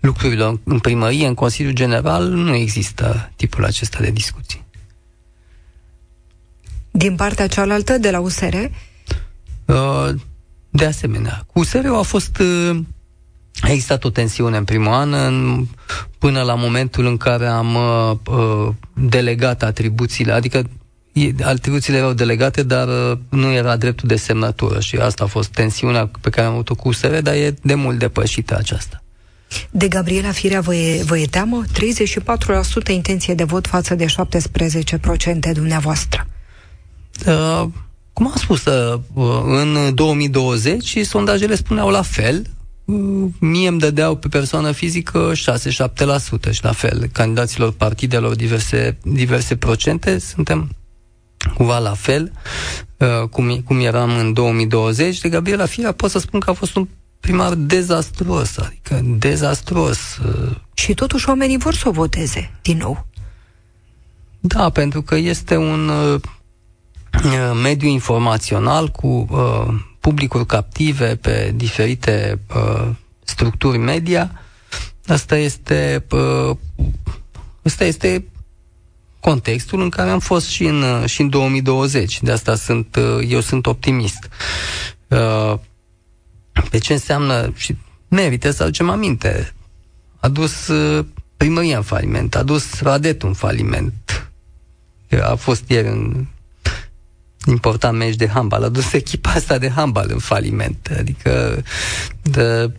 lucrurilor 0.00 0.60
în 0.64 0.78
primărie, 0.78 1.26
în 1.26 1.34
Consiliul 1.34 1.74
General, 1.74 2.28
nu 2.28 2.54
există 2.54 3.32
tipul 3.36 3.64
acesta 3.64 3.98
de 4.00 4.10
discuții. 4.10 4.64
Din 6.90 7.16
partea 7.16 7.46
cealaltă, 7.46 7.98
de 7.98 8.10
la 8.10 8.20
USR? 8.20 8.54
Uh, 9.64 10.08
de 10.70 10.84
asemenea. 10.84 11.44
Cu 11.52 11.58
USR 11.58 11.86
a 11.86 12.02
fost 12.02 12.38
uh, 12.38 12.78
a 13.60 13.70
existat 13.70 14.04
o 14.04 14.10
tensiune 14.10 14.56
în 14.56 14.64
primul 14.64 14.92
an, 14.92 15.12
în, 15.12 15.66
până 16.18 16.42
la 16.42 16.54
momentul 16.54 17.06
în 17.06 17.16
care 17.16 17.46
am 17.46 17.74
uh, 17.74 18.16
uh, 18.26 18.68
delegat 18.94 19.62
atribuțiile, 19.62 20.32
adică 20.32 20.62
atribuțiile 21.42 21.98
erau 21.98 22.12
delegate, 22.12 22.62
dar 22.62 22.88
uh, 22.88 23.18
nu 23.28 23.52
era 23.52 23.76
dreptul 23.76 24.08
de 24.08 24.16
semnătură 24.16 24.80
și 24.80 24.96
asta 24.96 25.24
a 25.24 25.26
fost 25.26 25.48
tensiunea 25.48 26.10
pe 26.20 26.30
care 26.30 26.46
am 26.46 26.52
avut-o 26.52 26.74
cu 26.74 26.88
USR, 26.88 27.16
dar 27.18 27.34
e 27.34 27.54
de 27.62 27.74
mult 27.74 27.98
depășită 27.98 28.56
aceasta. 28.56 29.02
De 29.70 29.88
Gabriela 29.88 30.30
Firea 30.30 30.60
vă 30.60 30.74
e, 30.74 31.02
vă 31.02 31.18
e 31.18 31.26
teamă? 31.26 31.64
34% 32.86 32.88
intenție 32.88 33.34
de 33.34 33.44
vot 33.44 33.66
față 33.66 33.94
de 33.94 34.06
17% 35.48 35.52
dumneavoastră. 35.52 36.26
Uh, 37.26 37.66
cum 38.12 38.26
am 38.26 38.36
spus, 38.36 38.64
uh, 38.64 39.00
în 39.44 39.94
2020 39.94 40.98
sondajele 40.98 41.54
spuneau 41.54 41.90
la 41.90 42.02
fel, 42.02 42.36
uh, 42.38 42.53
mie 43.38 43.68
îmi 43.68 43.78
dădeau 43.78 44.16
pe 44.16 44.28
persoană 44.28 44.72
fizică 44.72 45.32
6-7% 45.34 46.50
și 46.50 46.64
la 46.64 46.72
fel, 46.72 47.08
candidaților 47.12 47.72
partidelor 47.72 48.34
diverse, 48.34 48.98
diverse 49.02 49.56
procente, 49.56 50.18
suntem 50.18 50.70
cumva 51.54 51.78
la 51.78 51.94
fel 51.94 52.32
uh, 52.96 53.28
cum, 53.28 53.60
cum 53.64 53.80
eram 53.80 54.18
în 54.18 54.32
2020. 54.32 55.20
De 55.20 55.28
Gabriela 55.28 55.66
Firea 55.66 55.92
pot 55.92 56.10
să 56.10 56.18
spun 56.18 56.40
că 56.40 56.50
a 56.50 56.52
fost 56.52 56.76
un 56.76 56.88
primar 57.20 57.54
dezastruos, 57.54 58.56
adică 58.58 59.00
dezastruos. 59.18 59.98
Și 60.74 60.94
totuși 60.94 61.28
oamenii 61.28 61.58
vor 61.58 61.74
să 61.74 61.88
o 61.88 61.92
voteze 61.92 62.50
din 62.62 62.76
nou. 62.76 63.06
Da, 64.40 64.70
pentru 64.70 65.02
că 65.02 65.14
este 65.16 65.56
un 65.56 65.90
Uh, 67.22 67.60
mediu 67.62 67.88
informațional 67.88 68.88
cu 68.88 69.26
uh, 69.30 69.74
publicuri 70.04 70.46
captive 70.46 71.16
pe 71.16 71.52
diferite 71.54 72.38
uh, 72.54 72.90
structuri 73.22 73.78
media. 73.78 74.40
Asta 75.06 75.36
este, 75.36 76.04
uh, 76.10 76.56
asta 77.62 77.84
este 77.84 78.24
contextul 79.20 79.80
în 79.80 79.88
care 79.88 80.10
am 80.10 80.18
fost 80.18 80.46
și 80.46 80.64
în, 80.64 80.82
uh, 80.82 81.04
și 81.06 81.20
în 81.20 81.28
2020. 81.28 82.22
De 82.22 82.30
asta 82.32 82.54
sunt, 82.54 82.96
uh, 82.96 83.26
eu 83.28 83.40
sunt 83.40 83.66
optimist. 83.66 84.28
Uh, 85.08 85.54
pe 86.70 86.78
ce 86.78 86.92
înseamnă 86.92 87.52
și 87.56 87.76
merită 88.08 88.50
să 88.50 88.62
aducem 88.62 88.90
aminte. 88.90 89.54
A 90.20 90.28
dus 90.28 90.68
uh, 90.68 91.04
primăria 91.36 91.76
în 91.76 91.82
faliment, 91.82 92.34
a 92.34 92.42
dus 92.42 92.80
Radetul 92.80 93.28
în 93.28 93.34
faliment. 93.34 94.28
A 95.22 95.34
fost 95.34 95.68
ieri 95.68 95.88
în 95.88 96.26
important 97.46 97.98
meci 97.98 98.16
de 98.16 98.28
handbal. 98.28 98.62
A 98.62 98.68
dus 98.68 98.92
echipa 98.92 99.30
asta 99.30 99.58
de 99.58 99.70
handbal 99.70 100.06
în 100.12 100.18
faliment. 100.18 100.94
Adică 100.98 101.62
de, 102.22 102.70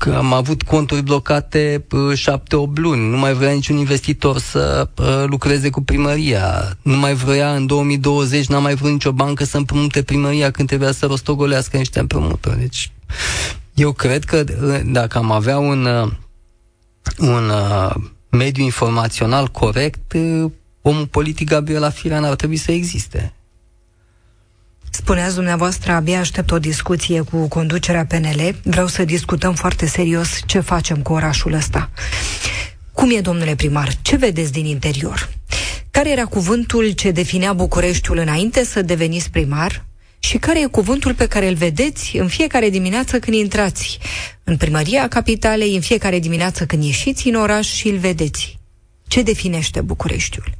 că 0.00 0.14
am 0.14 0.32
avut 0.32 0.62
conturi 0.62 1.02
blocate 1.02 1.86
uh, 1.90 2.16
șapte-opt 2.16 2.78
luni. 2.78 3.10
Nu 3.10 3.16
mai 3.16 3.32
vrea 3.32 3.52
niciun 3.52 3.76
investitor 3.76 4.38
să 4.38 4.88
uh, 4.96 5.24
lucreze 5.26 5.70
cu 5.70 5.82
primăria. 5.82 6.76
Nu 6.82 6.96
mai 6.96 7.14
vrea 7.14 7.54
în 7.54 7.66
2020, 7.66 8.46
n-a 8.46 8.58
mai 8.58 8.74
vrut 8.74 8.90
nicio 8.90 9.12
bancă 9.12 9.44
să 9.44 9.56
împrumute 9.56 10.02
primăria 10.02 10.50
când 10.50 10.68
trebuia 10.68 10.92
să 10.92 11.06
rostogolească 11.06 11.76
niște 11.76 12.00
împrumuturi. 12.00 12.58
Deci 12.58 12.92
eu 13.74 13.92
cred 13.92 14.24
că 14.24 14.44
uh, 14.62 14.80
dacă 14.84 15.18
am 15.18 15.30
avea 15.30 15.58
un, 15.58 15.88
un 17.18 17.52
mediu 18.30 18.64
informațional 18.64 19.46
corect, 19.46 20.14
omul 20.90 21.06
politic 21.06 21.48
Gabriela 21.48 21.90
Firea 21.90 22.20
ar 22.22 22.34
trebui 22.34 22.56
să 22.56 22.72
existe. 22.72 23.32
Spuneați 24.90 25.34
dumneavoastră, 25.34 25.92
abia 25.92 26.18
aștept 26.18 26.50
o 26.50 26.58
discuție 26.58 27.20
cu 27.20 27.48
conducerea 27.48 28.06
PNL. 28.06 28.54
Vreau 28.62 28.86
să 28.86 29.04
discutăm 29.04 29.54
foarte 29.54 29.86
serios 29.86 30.40
ce 30.46 30.60
facem 30.60 31.02
cu 31.02 31.12
orașul 31.12 31.52
ăsta. 31.52 31.90
Cum 32.92 33.10
e, 33.10 33.20
domnule 33.20 33.54
primar? 33.54 33.92
Ce 34.02 34.16
vedeți 34.16 34.52
din 34.52 34.64
interior? 34.64 35.28
Care 35.90 36.10
era 36.10 36.24
cuvântul 36.24 36.90
ce 36.90 37.10
definea 37.10 37.52
Bucureștiul 37.52 38.18
înainte 38.18 38.64
să 38.64 38.82
deveniți 38.82 39.30
primar? 39.30 39.84
Și 40.18 40.38
care 40.38 40.60
e 40.60 40.66
cuvântul 40.66 41.14
pe 41.14 41.26
care 41.26 41.48
îl 41.48 41.54
vedeți 41.54 42.16
în 42.16 42.28
fiecare 42.28 42.70
dimineață 42.70 43.18
când 43.18 43.36
intrați 43.36 43.98
în 44.44 44.56
primăria 44.56 45.08
capitalei, 45.08 45.74
în 45.74 45.80
fiecare 45.80 46.18
dimineață 46.18 46.66
când 46.66 46.84
ieșiți 46.84 47.28
în 47.28 47.34
oraș 47.34 47.66
și 47.66 47.88
îl 47.88 47.98
vedeți? 47.98 48.58
Ce 49.08 49.22
definește 49.22 49.80
Bucureștiul? 49.80 50.59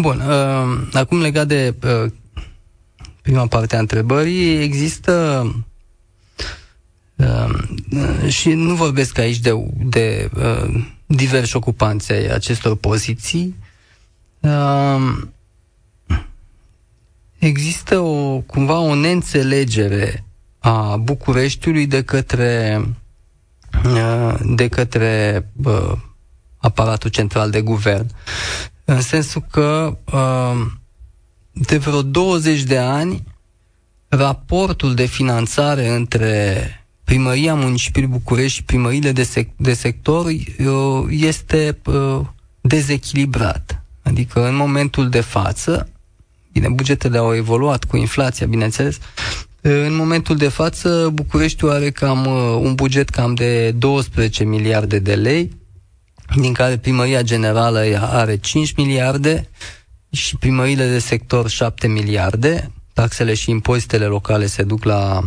Bun, 0.00 0.20
uh, 0.20 0.88
acum 0.92 1.20
legat 1.20 1.46
de 1.46 1.74
uh, 1.84 2.10
prima 3.22 3.46
parte 3.46 3.76
a 3.76 3.78
întrebării, 3.78 4.62
există 4.62 5.44
uh, 7.16 8.28
și 8.28 8.52
nu 8.52 8.74
vorbesc 8.74 9.18
aici 9.18 9.38
de, 9.38 9.52
de 9.84 10.30
uh, 10.36 10.84
diversi 11.06 11.56
ocupanți 11.56 12.12
ai 12.12 12.26
acestor 12.26 12.76
poziții, 12.76 13.56
uh, 14.40 15.22
există 17.38 17.98
o, 17.98 18.38
cumva 18.38 18.78
o 18.78 18.94
neînțelegere 18.94 20.24
a 20.58 20.96
Bucureștiului 20.96 21.86
de 21.86 22.02
către 22.02 22.82
uh, 23.84 24.34
de 24.44 24.68
către 24.68 25.46
uh, 25.64 25.92
aparatul 26.58 27.10
central 27.10 27.50
de 27.50 27.60
guvern 27.60 28.06
în 28.84 29.00
sensul 29.00 29.44
că 29.50 29.98
uh, 30.12 30.66
de 31.52 31.76
vreo 31.76 32.02
20 32.02 32.62
de 32.62 32.78
ani 32.78 33.24
raportul 34.08 34.94
de 34.94 35.04
finanțare 35.04 35.88
între 35.88 36.68
primăria 37.04 37.54
municipiului 37.54 38.10
București 38.10 38.56
și 38.56 38.64
primările 38.64 39.12
de, 39.12 39.22
sec- 39.22 39.56
de 39.56 39.72
sector 39.72 40.24
uh, 40.26 41.04
este 41.08 41.78
uh, 41.84 42.20
dezechilibrat. 42.60 43.82
Adică 44.02 44.48
în 44.48 44.54
momentul 44.54 45.08
de 45.08 45.20
față, 45.20 45.88
bine, 46.52 46.68
bugetele 46.68 47.18
au 47.18 47.34
evoluat 47.34 47.84
cu 47.84 47.96
inflația, 47.96 48.46
bineînțeles, 48.46 48.98
în 49.60 49.94
momentul 49.94 50.36
de 50.36 50.48
față, 50.48 51.10
Bucureștiul 51.12 51.70
are 51.70 51.90
cam 51.90 52.26
un 52.60 52.74
buget 52.74 53.08
cam 53.08 53.34
de 53.34 53.70
12 53.70 54.44
miliarde 54.44 54.98
de 54.98 55.14
lei, 55.14 55.50
din 56.36 56.52
care 56.52 56.76
primăria 56.76 57.22
generală 57.22 57.98
are 58.00 58.36
5 58.36 58.72
miliarde 58.72 59.48
și 60.10 60.36
primările 60.36 60.88
de 60.88 60.98
sector 60.98 61.48
7 61.48 61.86
miliarde. 61.88 62.70
Taxele 62.92 63.34
și 63.34 63.50
impozitele 63.50 64.04
locale 64.04 64.46
se 64.46 64.62
duc 64.62 64.84
la 64.84 65.20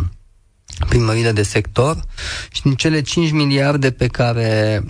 primările 0.88 1.32
de 1.32 1.44
sector 1.44 2.04
și 2.52 2.62
din 2.62 2.76
cele 2.76 3.02
5 3.02 3.32
miliarde 3.32 3.92
pe 3.92 4.08
care 4.08 4.84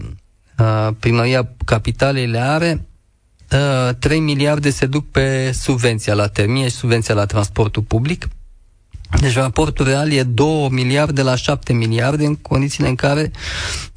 uh, 0.59 0.87
primăria 0.99 1.49
capitalei 1.65 2.27
le 2.27 2.39
are, 2.39 2.87
uh, 3.51 3.95
3 3.99 4.19
miliarde 4.19 4.69
se 4.69 4.85
duc 4.85 5.11
pe 5.11 5.51
subvenția 5.51 6.13
la 6.13 6.27
termie 6.27 6.67
și 6.67 6.75
subvenția 6.75 7.15
la 7.15 7.25
transportul 7.25 7.83
public. 7.83 8.27
Deci 9.19 9.33
raportul 9.33 9.85
real 9.85 10.11
e 10.11 10.23
2 10.23 10.67
miliarde 10.71 11.21
la 11.21 11.35
7 11.35 11.73
miliarde 11.73 12.25
în 12.25 12.35
condițiile 12.35 12.89
în 12.89 12.95
care 12.95 13.31
Uh, 13.31 13.96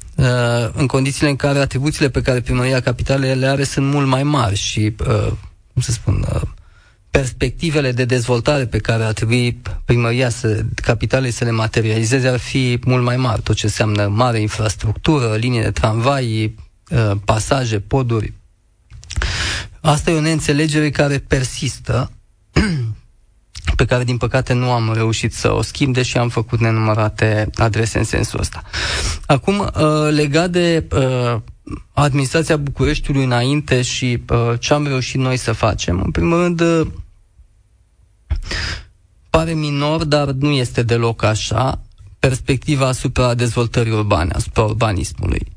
în 0.73 0.87
condițiile 0.87 1.29
în 1.29 1.35
care 1.35 1.59
atribuțiile 1.59 2.09
pe 2.09 2.21
care 2.21 2.41
primăria 2.41 2.79
capitalei 2.79 3.35
le 3.35 3.47
are 3.47 3.63
sunt 3.63 3.85
mult 3.85 4.07
mai 4.07 4.23
mari 4.23 4.55
și, 4.55 4.95
uh, 5.07 5.31
cum 5.73 5.81
să 5.81 5.91
spun, 5.91 6.25
uh, 6.33 6.41
perspectivele 7.09 7.91
de 7.91 8.05
dezvoltare 8.05 8.65
pe 8.65 8.77
care 8.77 9.03
ar 9.03 9.13
trebui 9.13 9.61
primăria 9.85 10.29
să, 10.29 10.61
capitalei 10.75 11.31
să 11.31 11.43
le 11.43 11.51
materializeze 11.51 12.27
ar 12.27 12.39
fi 12.39 12.79
mult 12.85 13.03
mai 13.03 13.17
mari. 13.17 13.41
Tot 13.41 13.55
ce 13.55 13.65
înseamnă 13.65 14.07
mare 14.07 14.39
infrastructură, 14.39 15.35
linii 15.35 15.61
de 15.61 15.71
tramvai, 15.71 16.55
pasaje, 17.25 17.79
poduri. 17.79 18.33
Asta 19.81 20.11
e 20.11 20.13
o 20.13 20.21
neînțelegere 20.21 20.89
care 20.89 21.17
persistă 21.17 22.11
pe 23.75 23.85
care, 23.85 24.03
din 24.03 24.17
păcate, 24.17 24.53
nu 24.53 24.71
am 24.71 24.91
reușit 24.93 25.33
să 25.33 25.53
o 25.53 25.61
schimb, 25.61 25.93
deși 25.93 26.17
am 26.17 26.29
făcut 26.29 26.59
nenumărate 26.59 27.49
adrese 27.55 27.97
în 27.97 28.03
sensul 28.03 28.39
ăsta. 28.39 28.61
Acum, 29.25 29.59
uh, 29.59 30.09
legat 30.09 30.49
de 30.49 30.87
uh, 30.91 31.35
administrația 31.93 32.57
Bucureștiului 32.57 33.23
înainte 33.23 33.81
și 33.81 34.23
uh, 34.29 34.59
ce 34.59 34.73
am 34.73 34.87
reușit 34.87 35.19
noi 35.19 35.37
să 35.37 35.51
facem, 35.51 36.01
în 36.01 36.11
primul 36.11 36.41
rând, 36.41 36.87
pare 39.29 39.53
minor, 39.53 40.03
dar 40.03 40.27
nu 40.27 40.49
este 40.49 40.83
deloc 40.83 41.23
așa, 41.23 41.81
perspectiva 42.19 42.87
asupra 42.87 43.33
dezvoltării 43.33 43.91
urbane, 43.91 44.31
asupra 44.33 44.63
urbanismului. 44.63 45.47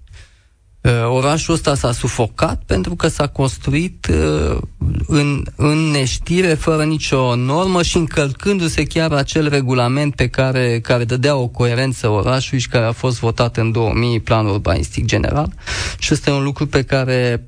Uh, 0.84 0.90
orașul 1.08 1.54
ăsta 1.54 1.74
s-a 1.74 1.92
sufocat 1.92 2.62
pentru 2.66 2.94
că 2.94 3.08
s-a 3.08 3.26
construit 3.26 4.06
uh, 4.06 4.58
în, 5.06 5.44
în 5.56 5.78
neștire, 5.78 6.54
fără 6.54 6.84
nicio 6.84 7.34
normă 7.34 7.82
și 7.82 7.96
încălcându-se 7.96 8.82
chiar 8.84 9.12
acel 9.12 9.48
regulament 9.48 10.14
pe 10.14 10.28
care, 10.28 10.80
care 10.80 11.04
dădea 11.04 11.36
o 11.36 11.46
coerență 11.46 12.08
orașului 12.08 12.60
și 12.60 12.68
care 12.68 12.84
a 12.84 12.92
fost 12.92 13.18
votat 13.18 13.56
în 13.56 13.72
2000, 13.72 14.20
planul 14.20 14.52
urbanistic 14.52 15.04
general. 15.04 15.52
Și 15.98 16.12
ăsta 16.12 16.30
e 16.30 16.34
un 16.34 16.42
lucru 16.42 16.66
pe 16.66 16.82
care 16.82 17.46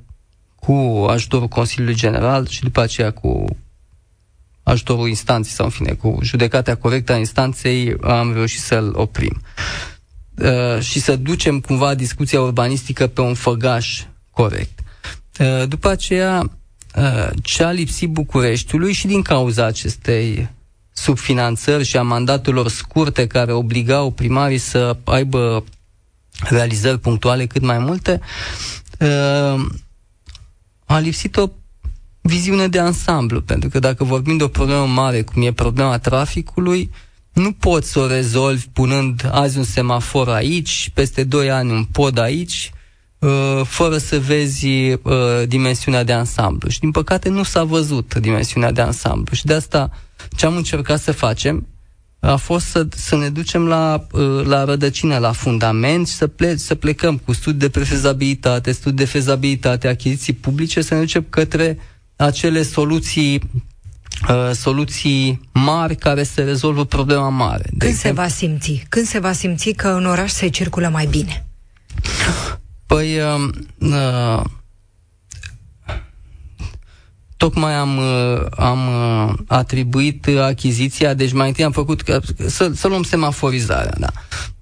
cu 0.55 1.05
ajutorul 1.09 1.47
Consiliului 1.47 1.95
General 1.95 2.47
și 2.47 2.61
după 2.61 2.81
aceea 2.81 3.11
cu 3.11 3.45
ajutorul 4.63 5.07
instanței 5.07 5.53
sau 5.53 5.65
în 5.65 5.71
fine, 5.71 5.91
cu 5.91 6.17
judecata 6.21 6.75
corectă 6.75 7.13
a 7.13 7.17
instanței 7.17 7.95
am 8.01 8.33
reușit 8.33 8.61
să-l 8.61 8.91
oprim. 8.95 9.41
Uh, 10.37 10.81
și 10.81 10.99
să 10.99 11.15
ducem 11.15 11.59
cumva 11.59 11.95
discuția 11.95 12.41
urbanistică 12.41 13.07
pe 13.07 13.21
un 13.21 13.33
făgaș 13.33 14.03
corect. 14.31 14.79
Uh, 15.39 15.67
după 15.67 15.89
aceea, 15.89 16.51
uh, 16.95 17.29
ce 17.43 17.63
a 17.63 17.71
lipsit 17.71 18.09
Bucureștiului 18.09 18.93
și 18.93 19.07
din 19.07 19.21
cauza 19.21 19.65
acestei 19.65 20.49
subfinanțări 20.93 21.83
și 21.83 21.97
a 21.97 22.01
mandatelor 22.01 22.67
scurte 22.69 23.27
care 23.27 23.51
obligau 23.51 24.11
primarii 24.11 24.57
să 24.57 24.97
aibă 25.03 25.63
realizări 26.39 26.99
punctuale 26.99 27.45
cât 27.45 27.61
mai 27.61 27.77
multe, 27.77 28.19
uh, 28.99 29.65
a 30.85 30.99
lipsit 30.99 31.35
o 31.35 31.49
viziune 32.21 32.67
de 32.67 32.79
ansamblu, 32.79 33.41
pentru 33.41 33.69
că 33.69 33.79
dacă 33.79 34.03
vorbim 34.03 34.37
de 34.37 34.43
o 34.43 34.47
problemă 34.47 34.85
mare, 34.85 35.21
cum 35.21 35.41
e 35.41 35.51
problema 35.51 35.97
traficului, 35.97 36.91
nu 37.37 37.51
poți 37.51 37.91
să 37.91 37.99
o 37.99 38.07
rezolvi 38.07 38.65
punând 38.73 39.29
azi 39.31 39.57
un 39.57 39.63
semafor 39.63 40.29
aici, 40.29 40.91
peste 40.93 41.23
2 41.23 41.51
ani 41.51 41.71
un 41.71 41.83
pod 41.83 42.17
aici, 42.17 42.71
uh, 43.19 43.61
fără 43.63 43.97
să 43.97 44.19
vezi 44.19 44.67
uh, 44.67 44.93
dimensiunea 45.47 46.03
de 46.03 46.13
ansamblu. 46.13 46.69
Și 46.69 46.79
din 46.79 46.91
păcate 46.91 47.29
nu 47.29 47.43
s-a 47.43 47.63
văzut 47.63 48.15
dimensiunea 48.15 48.71
de 48.71 48.81
ansamblu. 48.81 49.35
Și 49.35 49.45
de 49.45 49.53
asta 49.53 49.91
ce 50.35 50.45
am 50.45 50.55
încercat 50.55 50.99
să 50.99 51.11
facem 51.11 51.67
a 52.19 52.35
fost 52.35 52.65
să, 52.65 52.87
să 52.89 53.15
ne 53.15 53.29
ducem 53.29 53.67
la, 53.67 54.07
uh, 54.11 54.45
la 54.45 54.63
rădăcină, 54.63 55.17
la 55.17 55.31
fundament 55.31 56.07
și 56.07 56.13
să, 56.13 56.27
ple, 56.27 56.55
să 56.55 56.75
plecăm 56.75 57.17
cu 57.17 57.33
studii 57.33 57.59
de 57.59 57.69
prefezabilitate, 57.69 58.71
studii 58.71 58.97
de 58.97 59.05
fezabilitate, 59.05 59.87
achiziții 59.87 60.33
publice, 60.33 60.81
să 60.81 60.93
ne 60.93 60.99
ducem 60.99 61.25
către 61.29 61.77
acele 62.15 62.63
soluții 62.63 63.41
uh, 64.29 64.51
soluții 64.53 65.49
mari 65.53 65.95
care 65.95 66.23
se 66.23 66.43
rezolvă 66.43 66.85
problema 66.85 67.29
mare. 67.29 67.63
Când 67.77 67.91
de 67.91 67.97
se 67.97 68.11
va 68.11 68.27
simți? 68.27 68.85
Când 68.89 69.05
se 69.05 69.19
va 69.19 69.31
simți 69.31 69.71
că 69.71 69.87
în 69.87 70.05
oraș 70.05 70.31
se 70.31 70.47
circulă 70.47 70.87
mai 70.87 71.05
bine? 71.05 71.45
Păi, 72.85 73.19
uh, 73.19 73.49
uh, 73.77 74.43
tocmai 77.37 77.73
am, 77.73 77.97
uh, 77.97 78.45
am 78.57 78.87
uh, 78.87 79.33
atribuit 79.47 80.27
achiziția, 80.27 81.13
deci 81.13 81.33
mai 81.33 81.47
întâi 81.47 81.63
am 81.63 81.71
făcut, 81.71 82.03
să, 82.47 82.71
să 82.75 82.87
luăm 82.87 83.03
semaforizarea, 83.03 83.93
da. 83.97 84.11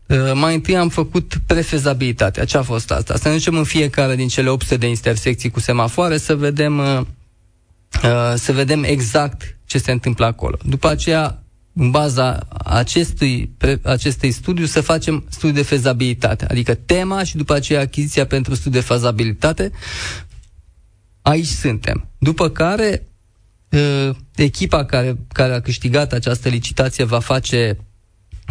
Uh, 0.07 0.31
mai 0.33 0.53
întâi 0.53 0.77
am 0.77 0.89
făcut 0.89 1.33
prefezabilitatea. 1.45 2.45
Ce 2.45 2.57
a 2.57 2.61
fost 2.61 2.91
asta? 2.91 3.15
Să 3.17 3.27
ne 3.27 3.33
ducem 3.33 3.57
în 3.57 3.63
fiecare 3.63 4.15
din 4.15 4.27
cele 4.27 4.49
800 4.49 4.77
de 4.77 4.87
intersecții 4.87 5.49
cu 5.49 5.59
semafoare 5.59 6.17
să 6.17 6.35
vedem, 6.35 7.07
să 8.35 8.51
vedem 8.53 8.83
exact 8.83 9.57
ce 9.65 9.77
se 9.77 9.91
întâmplă 9.91 10.25
acolo. 10.25 10.57
După 10.65 10.87
aceea, 10.89 11.43
în 11.73 11.91
baza 11.91 12.47
acestui, 12.63 13.55
acestui 13.83 14.31
studiu, 14.31 14.65
să 14.65 14.81
facem 14.81 15.25
studiu 15.29 15.55
de 15.55 15.61
fezabilitate, 15.61 16.45
adică 16.49 16.73
tema 16.73 17.23
și 17.23 17.35
după 17.35 17.53
aceea 17.53 17.79
achiziția 17.79 18.25
pentru 18.25 18.55
studiu 18.55 18.79
de 18.79 18.85
fezabilitate, 18.85 19.71
aici 21.21 21.45
suntem. 21.45 22.07
După 22.17 22.49
care, 22.49 23.07
uh, 23.69 24.15
echipa 24.35 24.85
care, 24.85 25.15
care 25.33 25.53
a 25.53 25.61
câștigat 25.61 26.13
această 26.13 26.49
licitație 26.49 27.03
va 27.03 27.19
face 27.19 27.77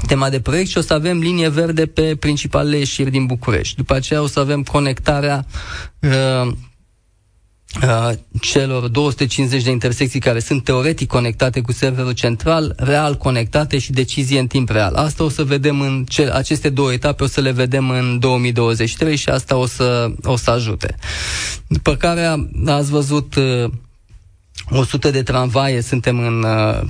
tema 0.07 0.31
de 0.31 0.41
proiect 0.41 0.69
și 0.69 0.79
o 0.79 0.81
să 0.81 0.95
avem 0.95 1.19
linie 1.19 1.49
verde 1.49 1.87
pe 1.87 2.17
principalele 2.17 2.77
ieșiri 2.77 3.11
din 3.11 3.27
București. 3.27 3.77
După 3.77 3.95
aceea 3.95 4.23
o 4.23 4.27
să 4.27 4.41
avem 4.41 4.63
conectarea 4.63 5.47
uh, 6.01 6.11
uh, 6.11 6.53
celor 8.41 8.89
250 8.89 9.63
de 9.63 9.71
intersecții 9.71 10.21
care 10.21 10.39
sunt 10.39 10.65
teoretic 10.65 11.09
conectate 11.09 11.61
cu 11.61 11.73
serverul 11.73 12.13
central, 12.13 12.75
real 12.77 13.17
conectate 13.17 13.79
și 13.79 13.93
decizie 13.93 14.39
în 14.39 14.47
timp 14.47 14.69
real. 14.69 14.95
Asta 14.95 15.25
o 15.25 15.29
să 15.29 15.45
vedem 15.45 15.81
în 15.81 16.05
ce, 16.09 16.31
aceste 16.33 16.69
două 16.69 16.93
etape, 16.93 17.23
o 17.23 17.27
să 17.27 17.41
le 17.41 17.51
vedem 17.51 17.91
în 17.91 18.19
2023 18.19 19.17
și 19.17 19.29
asta 19.29 19.57
o 19.57 19.67
să, 19.67 20.11
o 20.23 20.37
să 20.37 20.51
ajute. 20.51 20.95
După 21.67 21.95
care 21.95 22.49
ați 22.67 22.91
văzut 22.91 23.35
uh, 23.35 23.71
100 24.71 25.11
de 25.11 25.23
tramvaie, 25.23 25.81
suntem 25.81 26.19
în 26.19 26.43
uh, 26.43 26.81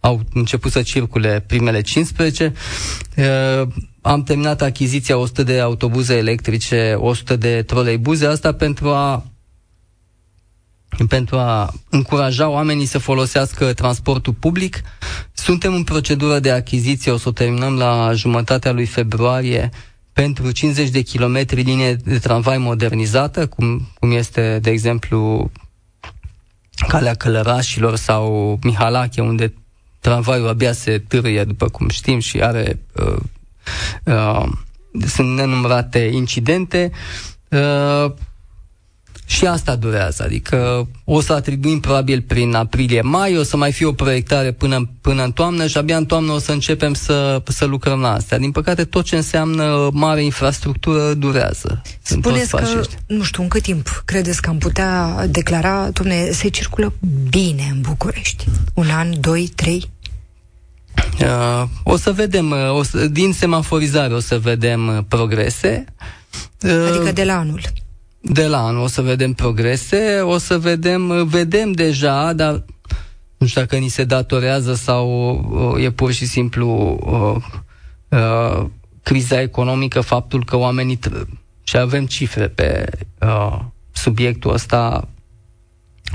au 0.00 0.20
început 0.34 0.72
să 0.72 0.82
circule 0.82 1.44
primele 1.46 1.80
15. 1.80 2.52
Uh, 3.16 3.68
am 4.00 4.22
terminat 4.22 4.62
achiziția 4.62 5.16
100 5.16 5.42
de 5.42 5.60
autobuze 5.60 6.14
electrice, 6.14 6.94
100 6.98 7.36
de 7.36 7.62
troleibuze, 7.62 8.26
asta 8.26 8.52
pentru 8.52 8.88
a 8.88 9.24
pentru 11.08 11.36
a 11.36 11.72
încuraja 11.90 12.48
oamenii 12.48 12.86
să 12.86 12.98
folosească 12.98 13.72
transportul 13.72 14.32
public. 14.32 14.82
Suntem 15.32 15.74
în 15.74 15.84
procedură 15.84 16.38
de 16.38 16.50
achiziție, 16.50 17.12
o 17.12 17.16
să 17.16 17.28
o 17.28 17.32
terminăm 17.32 17.76
la 17.76 18.12
jumătatea 18.14 18.72
lui 18.72 18.86
februarie 18.86 19.70
pentru 20.12 20.50
50 20.50 20.88
de 20.88 21.00
kilometri 21.00 21.62
linie 21.62 21.94
de 21.94 22.18
tramvai 22.18 22.58
modernizată, 22.58 23.46
cum, 23.46 23.88
cum 23.98 24.12
este, 24.12 24.58
de 24.62 24.70
exemplu, 24.70 25.50
Calea 26.88 27.14
Călărașilor 27.14 27.96
sau 27.96 28.58
Mihalache, 28.62 29.20
unde 29.20 29.54
tramvaiul 30.00 30.48
abia 30.48 30.72
se 30.72 30.98
târâie, 30.98 31.44
după 31.44 31.68
cum 31.68 31.88
știm, 31.88 32.18
și 32.18 32.42
are 32.42 32.80
uh, 32.92 33.16
uh, 34.04 34.46
sunt 35.06 35.36
nenumărate 35.36 35.98
incidente. 35.98 36.90
Uh, 37.48 38.12
și 39.26 39.46
asta 39.46 39.76
durează, 39.76 40.22
adică 40.22 40.88
o 41.04 41.20
să 41.20 41.32
atribuim 41.32 41.80
probabil 41.80 42.24
prin 42.26 42.54
aprilie-mai, 42.54 43.36
o 43.36 43.42
să 43.42 43.56
mai 43.56 43.72
fie 43.72 43.86
o 43.86 43.92
proiectare 43.92 44.52
până, 44.52 44.90
până 45.00 45.24
în 45.24 45.32
toamnă 45.32 45.66
și 45.66 45.76
abia 45.76 45.96
în 45.96 46.04
toamnă 46.04 46.32
o 46.32 46.38
să 46.38 46.52
începem 46.52 46.94
să, 46.94 47.42
să 47.46 47.64
lucrăm 47.64 48.00
la 48.00 48.12
asta. 48.12 48.38
Din 48.38 48.50
păcate, 48.50 48.84
tot 48.84 49.04
ce 49.04 49.16
înseamnă 49.16 49.88
mare 49.92 50.24
infrastructură 50.24 51.14
durează. 51.14 51.82
Spuneți 52.02 52.50
că, 52.50 52.82
nu 53.06 53.22
știu, 53.22 53.42
în 53.42 53.48
cât 53.48 53.62
timp 53.62 54.02
credeți 54.04 54.42
că 54.42 54.50
am 54.50 54.58
putea 54.58 55.26
declara, 55.26 55.88
domne, 55.92 56.30
se 56.30 56.48
circulă 56.48 56.92
bine 57.28 57.68
în 57.70 57.80
București? 57.80 58.44
Un 58.74 58.86
an, 58.90 59.20
doi, 59.20 59.52
trei? 59.54 59.90
Uh, 61.20 61.62
o 61.82 61.96
să 61.96 62.12
vedem, 62.12 62.50
uh, 62.50 62.76
o 62.76 62.82
să, 62.82 63.06
din 63.06 63.32
semaforizare 63.32 64.14
o 64.14 64.20
să 64.20 64.38
vedem 64.38 64.88
uh, 64.88 65.04
progrese. 65.08 65.84
Uh, 66.62 66.88
adică 66.88 67.12
de 67.12 67.24
la 67.24 67.38
anul 67.38 67.60
de 68.24 68.46
la 68.46 68.64
anul 68.64 68.82
o 68.82 68.86
să 68.86 69.02
vedem 69.02 69.32
progrese, 69.32 70.20
o 70.20 70.38
să 70.38 70.58
vedem, 70.58 71.26
vedem 71.26 71.72
deja, 71.72 72.32
dar 72.32 72.64
nu 73.36 73.46
știu 73.46 73.60
dacă 73.60 73.76
ni 73.76 73.88
se 73.88 74.04
datorează 74.04 74.74
sau 74.74 75.34
uh, 75.74 75.84
e 75.84 75.90
pur 75.90 76.12
și 76.12 76.26
simplu 76.26 76.98
uh, 77.02 78.18
uh, 78.18 78.66
criza 79.02 79.40
economică, 79.40 80.00
faptul 80.00 80.44
că 80.44 80.56
oamenii 80.56 80.98
tr- 80.98 81.28
și 81.62 81.76
avem 81.76 82.06
cifre 82.06 82.48
pe 82.48 82.88
uh, 83.20 83.58
subiectul 83.92 84.52
ăsta, 84.52 85.08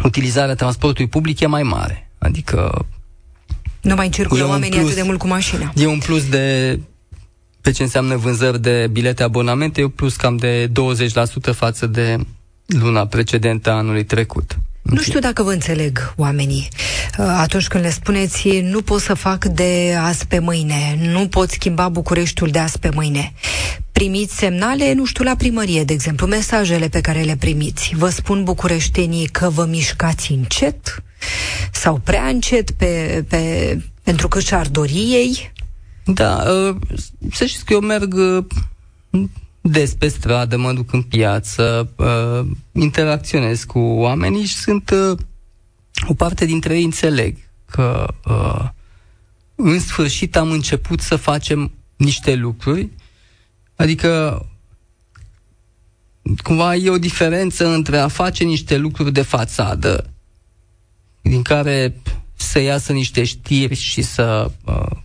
utilizarea 0.04 0.56
transportului 0.56 1.10
public 1.10 1.40
e 1.40 1.46
mai 1.46 1.64
mare. 1.64 2.12
Adică 2.18 2.86
nu 3.82 3.96
mai 3.96 4.10
circulă 4.10 4.46
oamenii 4.46 4.70
plus, 4.70 4.84
atât 4.84 4.96
de 4.96 5.04
mult 5.04 5.20
cu 5.20 5.28
mașina. 5.28 5.72
E 5.76 5.88
un 5.88 6.00
plus 6.00 6.30
de 6.30 6.80
pe 7.62 7.72
ce 7.72 7.84
înseamnă 7.84 8.16
vânzări 8.16 8.62
de 8.62 8.88
bilete 8.92 9.24
abonamente, 9.24 9.82
e 9.82 9.88
plus 9.88 10.16
cam 10.16 10.38
de 10.38 10.68
20% 10.68 10.72
față 11.56 11.88
de 11.88 12.18
luna 12.66 13.06
precedentă 13.06 13.72
anului 13.72 14.04
trecut. 14.04 14.58
Nu 14.82 15.02
știu 15.02 15.20
dacă 15.20 15.44
vă 15.44 15.52
înțeleg 15.52 16.14
oamenii 16.18 16.68
uh, 17.18 17.26
atunci 17.38 17.68
când 17.68 17.84
le 17.84 17.90
spuneți 17.90 18.60
nu 18.60 18.82
pot 18.82 19.02
să 19.02 19.14
fac 19.14 19.46
de 19.46 19.96
azi 20.00 20.28
pe 20.28 20.40
mâine, 20.40 21.00
nu 21.02 21.28
pot 21.28 21.50
schimba 21.50 21.90
Bucureștiul 21.90 22.50
de 22.50 22.60
azi 22.60 22.80
pe 22.80 22.90
mâine. 22.94 23.34
Primiți 23.92 24.38
semnale, 24.38 24.94
nu 24.94 25.06
știu, 25.06 25.24
la 25.24 25.36
primărie, 25.36 25.84
de 25.84 25.94
exemplu, 25.94 26.28
mesajele 26.28 26.88
pe 26.88 27.02
care 27.02 27.22
le 27.22 27.36
primiți. 27.36 27.94
Vă 27.96 28.10
spun 28.10 28.44
bucureștenii 28.44 29.26
că 29.26 29.50
vă 29.50 29.66
mișcați 29.66 30.32
încet 30.32 31.04
sau 31.72 32.02
prea 32.04 32.26
încet 32.26 32.72
pe, 32.72 33.24
pe, 33.30 33.78
pentru 34.04 34.28
că 34.28 34.40
și-ar 34.40 34.68
dori 34.68 34.94
ei 34.94 35.52
da, 36.14 36.44
uh, 36.52 36.76
să 37.32 37.46
știți 37.46 37.66
că 37.66 37.74
eu 37.74 37.80
merg 37.80 38.14
uh, 38.14 38.46
des 39.62 39.94
pe 39.94 40.08
stradă, 40.08 40.58
mă 40.58 40.74
duc 40.74 40.94
în 40.94 41.02
piață, 41.02 41.94
uh, 41.96 42.52
interacționez 42.72 43.64
cu 43.64 43.80
oamenii 43.80 44.44
și 44.46 44.56
sunt 44.56 44.94
o 46.08 46.14
parte 46.14 46.46
dintre 46.46 46.78
ei 46.78 46.84
înțeleg 46.84 47.38
că 47.66 48.14
în 49.56 49.80
sfârșit 49.80 50.36
am 50.36 50.52
început 50.52 51.00
să 51.00 51.16
facem 51.16 51.72
niște 51.96 52.36
lucruri, 52.36 52.90
adică 53.76 54.46
cumva 56.44 56.76
e 56.76 56.90
o 56.90 56.98
diferență 56.98 57.68
între 57.68 57.98
a 57.98 58.08
face 58.08 58.44
niște 58.44 58.78
lucruri 58.78 59.12
de 59.12 59.22
fațadă, 59.22 60.10
din 61.22 61.42
care 61.42 62.02
să 62.36 62.60
iasă 62.60 62.92
niște 62.92 63.24
știri 63.24 63.76
și 63.76 64.02
să 64.02 64.52
uh, 64.66 64.98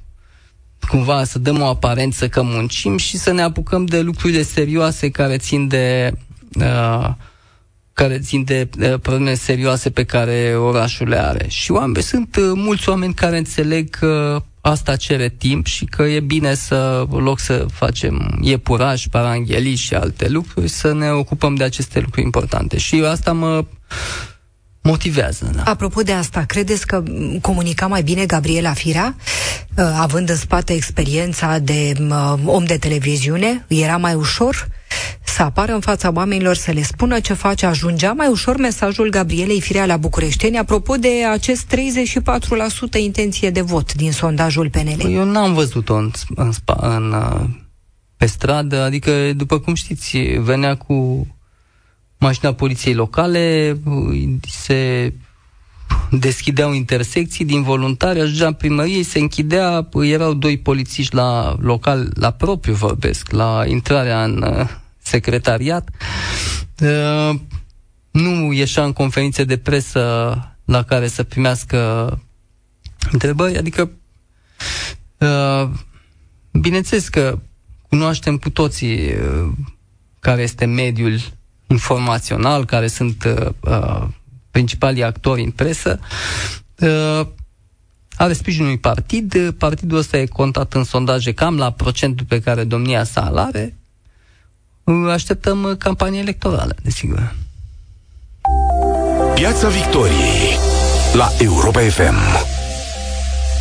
cumva 0.88 1.24
să 1.24 1.38
dăm 1.38 1.60
o 1.60 1.66
aparență 1.66 2.28
că 2.28 2.42
muncim 2.42 2.96
și 2.96 3.16
să 3.16 3.32
ne 3.32 3.42
apucăm 3.42 3.84
de 3.84 4.00
lucrurile 4.00 4.42
serioase 4.42 5.10
care 5.10 5.36
țin 5.36 5.68
de 5.68 6.12
uh, 6.60 7.08
care 7.92 8.18
țin 8.18 8.44
de 8.44 8.68
uh, 8.80 9.00
probleme 9.00 9.34
serioase 9.34 9.90
pe 9.90 10.04
care 10.04 10.56
orașul 10.56 11.08
le 11.08 11.18
are. 11.18 11.48
Și 11.48 11.70
oameni, 11.70 12.02
sunt 12.04 12.36
uh, 12.36 12.52
mulți 12.54 12.88
oameni 12.88 13.14
care 13.14 13.38
înțeleg 13.38 13.90
că 13.90 14.42
asta 14.60 14.96
cere 14.96 15.28
timp 15.38 15.66
și 15.66 15.84
că 15.84 16.02
e 16.02 16.20
bine 16.20 16.54
să, 16.54 17.06
în 17.10 17.22
loc 17.22 17.38
să 17.38 17.66
facem 17.72 18.38
iepuraș, 18.40 19.06
paranghelii 19.10 19.74
și 19.74 19.94
alte 19.94 20.28
lucruri, 20.28 20.68
să 20.68 20.92
ne 20.92 21.10
ocupăm 21.10 21.54
de 21.54 21.64
aceste 21.64 22.00
lucruri 22.00 22.24
importante. 22.24 22.78
Și 22.78 22.94
asta 22.94 23.32
mă 23.32 23.64
motivează. 24.84 25.50
Da. 25.54 25.62
Apropo 25.62 26.02
de 26.02 26.12
asta, 26.12 26.44
credeți 26.44 26.86
că 26.86 27.02
comunica 27.40 27.86
mai 27.86 28.02
bine 28.02 28.26
Gabriela 28.26 28.72
Firea, 28.72 29.14
uh, 29.76 29.84
având 29.98 30.28
în 30.28 30.36
spate 30.36 30.72
experiența 30.72 31.58
de 31.58 31.92
uh, 32.00 32.34
om 32.44 32.64
de 32.64 32.76
televiziune? 32.76 33.64
Era 33.68 33.96
mai 33.96 34.14
ușor 34.14 34.68
să 35.22 35.42
apară 35.42 35.72
în 35.72 35.80
fața 35.80 36.12
oamenilor, 36.14 36.56
să 36.56 36.70
le 36.70 36.82
spună 36.82 37.20
ce 37.20 37.32
face? 37.32 37.66
Ajungea 37.66 38.12
mai 38.12 38.28
ușor 38.28 38.56
mesajul 38.56 39.08
Gabrielei 39.08 39.60
Firea 39.60 39.86
la 39.86 39.96
Bucureșteni, 39.96 40.58
apropo 40.58 40.94
de 40.96 41.24
acest 41.32 41.74
34% 42.96 42.98
intenție 42.98 43.50
de 43.50 43.60
vot 43.60 43.94
din 43.94 44.12
sondajul 44.12 44.70
PNL? 44.70 44.96
Păi 44.98 45.14
eu 45.14 45.24
n-am 45.24 45.54
văzut-o 45.54 45.94
în, 45.94 46.10
în, 46.34 46.52
în, 46.66 47.12
uh, 47.12 47.44
pe 48.16 48.26
stradă, 48.26 48.82
adică, 48.82 49.32
după 49.32 49.58
cum 49.58 49.74
știți, 49.74 50.18
venea 50.38 50.76
cu 50.76 51.26
mașina 52.24 52.52
poliției 52.54 52.94
locale, 52.94 53.76
se 54.48 55.12
deschideau 56.10 56.72
intersecții 56.72 57.44
din 57.44 57.62
voluntari, 57.62 58.20
ajungea 58.20 58.46
în 58.46 58.52
primărie, 58.52 59.02
se 59.02 59.18
închidea, 59.18 59.88
erau 60.02 60.34
doi 60.34 60.58
polițiști 60.58 61.14
la 61.14 61.56
local, 61.60 62.12
la 62.14 62.30
propriu 62.30 62.74
vorbesc, 62.74 63.30
la 63.30 63.64
intrarea 63.66 64.24
în 64.24 64.42
uh, 64.42 64.68
secretariat. 64.98 65.88
Uh, 66.80 67.34
nu 68.10 68.52
ieșea 68.52 68.84
în 68.84 68.92
conferințe 68.92 69.44
de 69.44 69.56
presă 69.56 70.02
la 70.64 70.82
care 70.82 71.06
să 71.06 71.22
primească 71.22 71.78
întrebări, 73.10 73.58
adică 73.58 73.90
uh, 75.18 75.70
bineînțeles 76.52 77.08
că 77.08 77.38
cunoaștem 77.88 78.36
cu 78.36 78.50
toții 78.50 79.14
care 80.20 80.42
este 80.42 80.64
mediul 80.64 81.18
informațional, 81.66 82.64
care 82.64 82.86
sunt 82.86 83.24
uh, 83.24 83.46
uh, 83.60 84.06
principalii 84.50 85.02
actori 85.02 85.42
în 85.42 85.50
presă, 85.50 86.00
uh, 86.78 87.26
are 88.16 88.32
sprijinul 88.32 88.66
unui 88.66 88.78
partid, 88.78 89.50
partidul 89.58 89.98
ăsta 89.98 90.16
e 90.18 90.26
contat 90.26 90.72
în 90.72 90.84
sondaje 90.84 91.32
cam 91.32 91.56
la 91.58 91.70
procentul 91.70 92.26
pe 92.26 92.40
care 92.40 92.64
domnia 92.64 93.04
sa 93.04 93.28
îl 93.30 93.38
are. 93.38 93.74
Așteptăm 95.10 95.74
campanie 95.78 96.20
electorală, 96.20 96.74
desigur. 96.82 97.34
Piața 99.34 99.68
Victoriei 99.68 100.58
la 101.12 101.28
Europa 101.38 101.80
FM. 101.80 102.53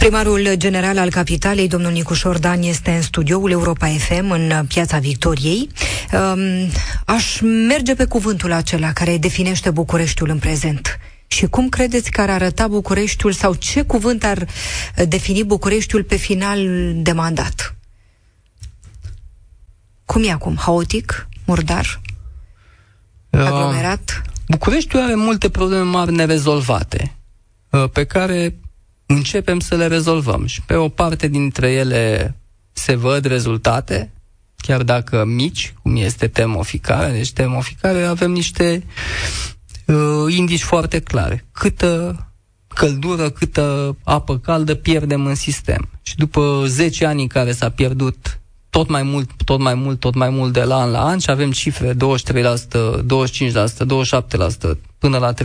Primarul 0.04 0.54
general 0.56 0.98
al 0.98 1.10
capitalei, 1.10 1.68
domnul 1.68 1.92
Nicu 1.92 2.14
Șordan, 2.14 2.62
este 2.62 2.92
în 2.92 3.02
studioul 3.02 3.52
Europa 3.52 3.88
FM, 3.88 4.30
în 4.30 4.66
Piața 4.68 4.98
Victoriei. 4.98 5.70
Um, 6.14 6.40
aș 7.06 7.40
merge 7.68 7.96
pe 7.96 8.06
cuvântul 8.06 8.52
acela 8.52 8.94
care 8.94 9.18
definește 9.18 9.70
Bucureștiul 9.70 10.30
în 10.30 10.40
prezent. 10.40 11.00
Și 11.28 11.46
cum 11.46 11.70
credeți 11.70 12.12
că 12.12 12.22
ar 12.22 12.30
arăta 12.30 12.68
Bucureștiul 12.68 13.32
sau 13.32 13.54
ce 13.54 13.82
cuvânt 13.82 14.24
ar 14.24 14.48
defini 15.08 15.44
Bucureștiul 15.44 16.04
pe 16.04 16.16
final 16.16 16.60
de 16.96 17.12
mandat? 17.12 17.76
Cum 20.06 20.24
e 20.24 20.32
acum? 20.32 20.56
Haotic? 20.60 21.28
Murdar? 21.46 22.02
Uh, 23.30 23.40
aglomerat? 23.40 24.22
Bucureștiul 24.48 25.02
are 25.02 25.16
multe 25.16 25.50
probleme 25.50 25.84
mari 25.84 26.12
nerezolvate, 26.12 27.16
uh, 27.70 27.90
pe 27.94 28.06
care 28.06 28.56
începem 29.06 29.60
să 29.60 29.76
le 29.76 29.88
rezolvăm. 29.88 30.46
Și 30.46 30.62
pe 30.62 30.76
o 30.76 30.90
parte 30.90 31.28
dintre 31.28 31.72
ele 31.72 32.36
se 32.72 32.96
văd 32.96 33.26
rezultate, 33.26 34.12
chiar 34.56 34.84
dacă 34.84 35.26
mici, 35.26 35.74
cum 35.82 35.96
este 35.96 36.28
termoficarea. 36.28 37.12
Deci 37.12 37.32
termoficare 37.32 38.04
avem 38.04 38.32
niște 38.32 38.84
uh, 39.86 40.36
indici 40.36 40.64
foarte 40.64 41.00
clare. 41.00 41.46
Câtă 41.52 42.28
căldură, 42.68 43.30
câtă 43.30 43.98
apă 44.04 44.38
caldă 44.38 44.76
pierdem 44.76 45.26
în 45.26 45.36
sistem. 45.36 45.90
Și 46.02 46.16
după 46.16 46.64
10 46.68 47.06
ani 47.06 47.22
în 47.22 47.28
care 47.28 47.52
s-a 47.52 47.70
pierdut 47.70 48.40
tot 48.74 48.90
mai 48.90 49.04
mult, 49.04 49.30
tot 49.46 49.60
mai 49.60 49.74
mult, 49.74 50.00
tot 50.00 50.14
mai 50.16 50.30
mult 50.30 50.54
de 50.54 50.64
la 50.64 50.76
an 50.82 50.92
la 50.92 51.04
an 51.06 51.18
și 51.20 51.30
avem 51.30 51.52
cifre 51.52 51.94
23%, 51.94 51.96
25%, 51.96 51.96
27%, 54.76 54.78
până 54.98 55.18
la 55.18 55.34
37%, 55.34 55.38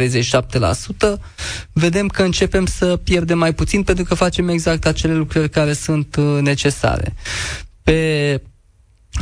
vedem 1.72 2.08
că 2.08 2.22
începem 2.22 2.66
să 2.66 2.96
pierdem 2.96 3.38
mai 3.38 3.54
puțin 3.54 3.82
pentru 3.82 4.04
că 4.04 4.14
facem 4.14 4.48
exact 4.48 4.86
acele 4.86 5.14
lucruri 5.14 5.50
care 5.50 5.72
sunt 5.72 6.16
uh, 6.16 6.38
necesare. 6.40 7.14
Pe 7.82 8.40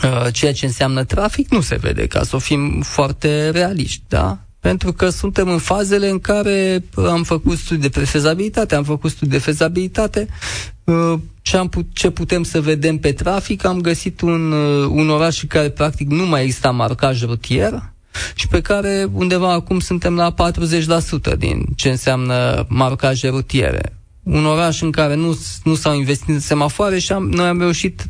uh, 0.03 0.27
ceea 0.33 0.53
ce 0.53 0.67
înseamnă 0.67 1.05
trafic 1.05 1.51
nu 1.51 1.61
se 1.61 1.77
vede, 1.77 2.07
ca 2.07 2.23
să 2.23 2.39
fim 2.39 2.81
foarte 2.83 3.51
realiști, 3.51 4.03
da? 4.09 4.46
Pentru 4.67 4.93
că 4.93 5.09
suntem 5.09 5.49
în 5.49 5.59
fazele 5.59 6.09
în 6.09 6.19
care 6.19 6.85
am 6.97 7.23
făcut 7.23 7.59
studii 7.59 7.91
de 7.91 8.05
fezabilitate, 8.05 8.75
am 8.75 8.85
făcut 8.85 9.11
studii 9.11 9.33
de 9.33 9.39
fezabilitate, 9.39 10.29
uh, 10.85 11.15
ce, 11.43 11.57
am 11.57 11.69
put, 11.69 11.87
ce 11.93 12.11
putem 12.11 12.43
să 12.43 12.61
vedem 12.61 12.99
pe 12.99 13.13
trafic, 13.13 13.65
am 13.65 13.81
găsit 13.81 14.21
un, 14.21 14.53
uh, 14.53 14.87
un 14.91 15.11
oraș 15.11 15.43
în 15.43 15.49
care 15.49 15.69
practic 15.69 16.11
nu 16.11 16.27
mai 16.27 16.43
exista 16.43 16.71
marcaj 16.71 17.23
rutier 17.25 17.93
și 18.35 18.49
pe 18.49 18.61
care 18.61 19.09
undeva 19.13 19.53
acum 19.53 19.79
suntem 19.79 20.15
la 20.15 20.35
40% 20.35 21.37
din 21.39 21.65
ce 21.77 21.89
înseamnă 21.89 22.67
marcaje 22.69 23.29
rutiere. 23.29 23.97
Un 24.23 24.47
oraș 24.47 24.81
în 24.83 24.91
care 24.91 25.15
nu, 25.15 25.39
nu 25.65 25.75
s-au 25.75 25.95
investit 25.97 26.29
în 26.29 26.41
semafoare 26.41 26.99
și 26.99 27.13
am, 27.13 27.29
noi 27.29 27.47
am 27.47 27.59
reușit 27.59 28.07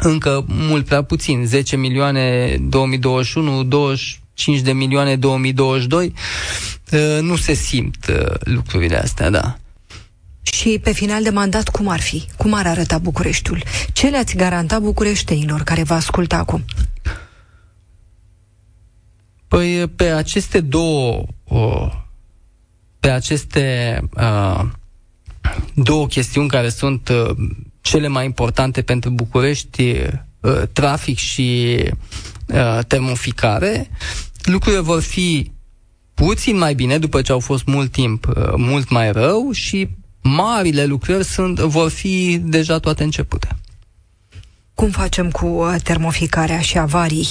încă 0.00 0.44
mult 0.48 0.84
prea 0.84 1.02
puțin, 1.02 1.46
10 1.46 1.76
milioane 1.76 2.56
2021, 2.68 3.64
20 3.64 4.20
5 4.38 4.60
de 4.60 4.72
milioane 4.72 5.16
2022, 5.16 6.12
uh, 6.92 7.18
nu 7.20 7.36
se 7.36 7.52
simt 7.52 8.06
uh, 8.08 8.34
lucrurile 8.40 8.96
astea, 8.96 9.30
da. 9.30 9.58
Și 10.42 10.78
pe 10.82 10.92
final 10.92 11.22
de 11.22 11.30
mandat, 11.30 11.68
cum 11.68 11.88
ar 11.88 12.00
fi? 12.00 12.24
Cum 12.36 12.52
ar 12.52 12.66
arăta 12.66 12.98
Bucureștiul? 12.98 13.62
Ce 13.92 14.08
le-ați 14.08 14.36
garanta 14.36 14.78
bucureștenilor 14.78 15.62
care 15.62 15.82
vă 15.82 15.94
ascultă 15.94 16.34
acum? 16.34 16.64
Păi 19.48 19.88
pe 19.88 20.04
aceste 20.04 20.60
două 20.60 21.24
pe 23.00 23.10
aceste 23.10 24.00
uh, 24.14 24.64
două 25.74 26.06
chestiuni 26.06 26.48
care 26.48 26.68
sunt 26.68 27.08
uh, 27.08 27.36
cele 27.80 28.08
mai 28.08 28.24
importante 28.24 28.82
pentru 28.82 29.10
București, 29.10 29.94
uh, 30.40 30.62
trafic 30.72 31.18
și 31.18 31.78
uh, 32.46 32.78
termoficare, 32.86 33.90
lucrurile 34.48 34.80
vor 34.80 35.02
fi 35.02 35.52
puțin 36.14 36.58
mai 36.58 36.74
bine 36.74 36.98
după 36.98 37.22
ce 37.22 37.32
au 37.32 37.40
fost 37.40 37.64
mult 37.66 37.92
timp 37.92 38.26
uh, 38.26 38.52
mult 38.56 38.90
mai 38.90 39.12
rău 39.12 39.50
și 39.52 39.88
marile 40.22 40.84
lucrări 40.84 41.24
sunt, 41.24 41.58
vor 41.58 41.90
fi 41.90 42.40
deja 42.42 42.78
toate 42.78 43.02
începute. 43.02 43.48
Cum 44.74 44.90
facem 44.90 45.30
cu 45.30 45.46
uh, 45.46 45.74
termoficarea 45.82 46.60
și 46.60 46.78
avarii? 46.78 47.28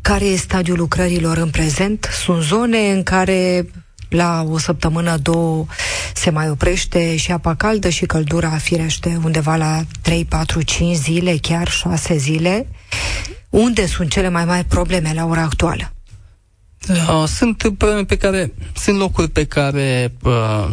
Care 0.00 0.24
e 0.24 0.36
stadiul 0.36 0.78
lucrărilor 0.78 1.36
în 1.36 1.50
prezent? 1.50 2.08
Sunt 2.24 2.42
zone 2.42 2.90
în 2.90 3.02
care 3.02 3.70
la 4.08 4.46
o 4.50 4.58
săptămână, 4.58 5.16
două, 5.16 5.66
se 6.14 6.30
mai 6.30 6.50
oprește 6.50 7.16
și 7.16 7.32
apa 7.32 7.54
caldă 7.54 7.88
și 7.88 8.06
căldura 8.06 8.50
firește 8.50 9.20
undeva 9.24 9.56
la 9.56 9.82
3, 10.00 10.24
4, 10.24 10.62
5 10.62 10.96
zile, 10.96 11.36
chiar 11.42 11.68
6 11.68 12.16
zile. 12.16 12.66
Unde 13.48 13.86
sunt 13.86 14.10
cele 14.10 14.28
mai 14.28 14.44
mari 14.44 14.64
probleme 14.64 15.12
la 15.14 15.26
ora 15.26 15.42
actuală? 15.42 15.92
Uh, 16.88 17.24
sunt 17.26 17.56
probleme 17.56 18.04
pe 18.04 18.16
care, 18.16 18.52
sunt 18.76 18.98
locuri 18.98 19.28
pe 19.28 19.44
care 19.44 20.12
uh, 20.22 20.70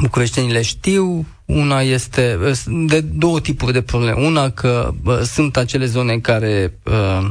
bucureștenii 0.00 0.52
le 0.52 0.62
știu. 0.62 1.26
Una 1.44 1.80
este 1.80 2.38
uh, 2.42 2.58
de 2.86 3.00
două 3.00 3.40
tipuri 3.40 3.72
de 3.72 3.82
probleme. 3.82 4.26
Una 4.26 4.50
că 4.50 4.94
uh, 5.04 5.20
sunt 5.20 5.56
acele 5.56 5.86
zone 5.86 6.12
în 6.12 6.20
care 6.20 6.78
uh, 6.84 7.30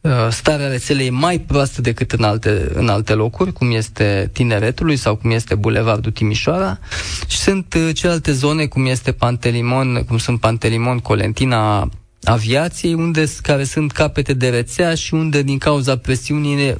uh, 0.00 0.28
starea 0.30 0.68
rețelei 0.68 1.06
e 1.06 1.10
mai 1.10 1.38
proastă 1.38 1.80
decât 1.80 2.12
în 2.12 2.22
alte, 2.22 2.70
în 2.74 2.88
alte 2.88 3.12
locuri, 3.12 3.52
cum 3.52 3.70
este 3.70 4.30
Tineretului 4.32 4.96
sau 4.96 5.16
cum 5.16 5.30
este 5.30 5.54
Bulevardul 5.54 6.12
Timișoara 6.12 6.78
și 7.26 7.38
sunt 7.38 7.74
uh, 7.74 7.94
celelalte 7.94 8.32
zone, 8.32 8.66
cum 8.66 8.86
este 8.86 9.12
Pantelimon, 9.12 10.04
cum 10.08 10.18
sunt 10.18 10.40
Pantelimon, 10.40 10.98
Colentina, 10.98 11.88
aviației, 12.24 12.94
unde 12.94 13.24
care 13.42 13.64
sunt 13.64 13.92
capete 13.92 14.32
de 14.32 14.48
rețea 14.48 14.94
și 14.94 15.14
unde 15.14 15.42
din 15.42 15.58
cauza 15.58 15.96
presiunii 15.96 16.68
uh, 16.70 16.76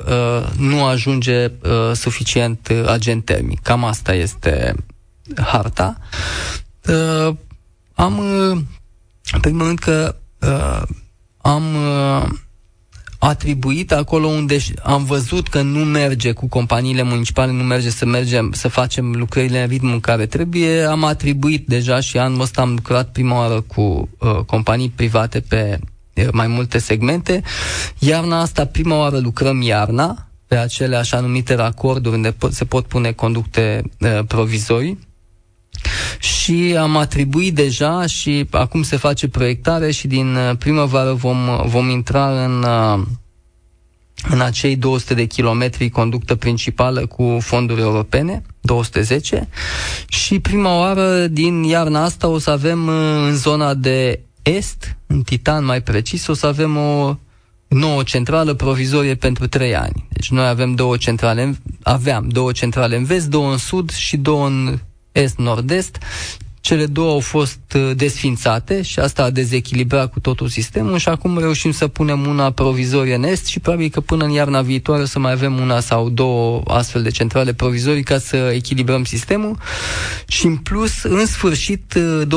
nu 0.58 0.84
ajunge 0.84 1.44
uh, 1.44 1.92
suficient 1.94 2.68
uh, 2.70 2.88
agent 2.88 3.24
termic. 3.24 3.60
Cam 3.62 3.84
asta 3.84 4.14
este 4.14 4.74
harta. 5.36 5.96
Uh, 6.88 7.34
am, 7.94 8.18
uh, 8.18 8.58
în 9.32 9.40
primul 9.40 9.66
rând 9.66 9.78
că 9.78 10.16
uh, 10.40 10.82
am 11.36 11.62
uh, 11.74 12.28
atribuit 13.24 13.92
acolo 13.92 14.26
unde 14.26 14.58
am 14.82 15.04
văzut 15.04 15.48
că 15.48 15.62
nu 15.62 15.78
merge 15.78 16.32
cu 16.32 16.46
companiile 16.48 17.02
municipale, 17.02 17.52
nu 17.52 17.62
merge 17.62 17.90
să 17.90 18.06
mergem, 18.06 18.52
să 18.52 18.68
facem 18.68 19.12
lucrările 19.14 19.62
în 19.62 19.68
ritmul 19.68 19.92
în 19.92 20.00
care 20.00 20.26
trebuie, 20.26 20.82
am 20.82 21.04
atribuit 21.04 21.66
deja 21.66 22.00
și 22.00 22.18
anul 22.18 22.40
ăsta 22.40 22.60
am 22.60 22.70
lucrat 22.70 23.12
prima 23.12 23.38
oară 23.38 23.60
cu 23.60 24.08
uh, 24.18 24.36
companii 24.46 24.92
private 24.96 25.40
pe 25.40 25.78
uh, 26.14 26.28
mai 26.32 26.46
multe 26.46 26.78
segmente. 26.78 27.42
Iarna 27.98 28.40
asta, 28.40 28.64
prima 28.64 28.98
oară 28.98 29.18
lucrăm 29.18 29.62
iarna, 29.62 30.28
pe 30.46 30.56
acele 30.56 30.96
așa 30.96 31.20
numite 31.20 31.54
racorduri 31.54 32.14
unde 32.14 32.36
se 32.50 32.64
pot 32.64 32.86
pune 32.86 33.12
conducte 33.12 33.82
uh, 34.00 34.18
provizorii 34.26 34.98
și 36.18 36.76
am 36.78 36.96
atribuit 36.96 37.54
deja 37.54 38.06
și 38.06 38.46
acum 38.50 38.82
se 38.82 38.96
face 38.96 39.28
proiectare 39.28 39.90
și 39.90 40.06
din 40.06 40.34
uh, 40.34 40.56
primăvară 40.58 41.12
vom, 41.12 41.36
vom 41.64 41.88
intra 41.88 42.44
în, 42.44 42.62
uh, 42.62 43.02
în 44.28 44.40
acei 44.40 44.76
200 44.76 45.14
de 45.14 45.24
kilometri 45.24 45.88
conductă 45.90 46.34
principală 46.34 47.06
cu 47.06 47.38
fonduri 47.40 47.80
europene, 47.80 48.42
210, 48.60 49.48
și 50.08 50.38
prima 50.38 50.78
oară 50.78 51.26
din 51.26 51.62
iarna 51.62 52.02
asta 52.04 52.28
o 52.28 52.38
să 52.38 52.50
avem 52.50 52.86
uh, 52.86 53.26
în 53.26 53.36
zona 53.36 53.74
de 53.74 54.20
est, 54.42 54.96
în 55.06 55.22
Titan 55.22 55.64
mai 55.64 55.82
precis, 55.82 56.26
o 56.26 56.34
să 56.34 56.46
avem 56.46 56.76
o 56.76 57.16
nouă 57.68 58.02
centrală 58.02 58.54
provizorie 58.54 59.14
pentru 59.14 59.46
trei 59.46 59.76
ani. 59.76 60.06
Deci 60.08 60.30
noi 60.30 60.46
avem 60.46 60.74
două 60.74 60.96
centrale, 60.96 61.58
aveam 61.82 62.28
două 62.28 62.52
centrale 62.52 62.96
în 62.96 63.04
vest, 63.04 63.28
două 63.28 63.50
în 63.50 63.58
sud 63.58 63.90
și 63.92 64.16
două 64.16 64.46
în 64.46 64.78
est-nord-est. 65.14 65.98
Cele 66.60 66.86
două 66.86 67.10
au 67.10 67.20
fost 67.20 67.60
uh, 67.74 67.90
desfințate 67.96 68.82
și 68.82 68.98
asta 68.98 69.22
a 69.22 69.30
dezechilibrat 69.30 70.12
cu 70.12 70.20
totul 70.20 70.48
sistemul 70.48 70.98
și 70.98 71.08
acum 71.08 71.38
reușim 71.38 71.72
să 71.72 71.88
punem 71.88 72.26
una 72.26 72.50
provizorie 72.50 73.14
în 73.14 73.24
est 73.24 73.46
și 73.46 73.60
probabil 73.60 73.88
că 73.88 74.00
până 74.00 74.24
în 74.24 74.30
iarna 74.30 74.62
viitoare 74.62 75.02
o 75.02 75.06
să 75.06 75.18
mai 75.18 75.32
avem 75.32 75.58
una 75.58 75.80
sau 75.80 76.08
două 76.08 76.62
astfel 76.66 77.02
de 77.02 77.10
centrale 77.10 77.52
provizorii 77.52 78.02
ca 78.02 78.18
să 78.18 78.36
echilibrăm 78.36 79.04
sistemul. 79.04 79.58
Și 80.26 80.46
în 80.46 80.56
plus, 80.56 81.02
în 81.02 81.26
sfârșit, 81.26 81.94
2021-2022 82.24 82.28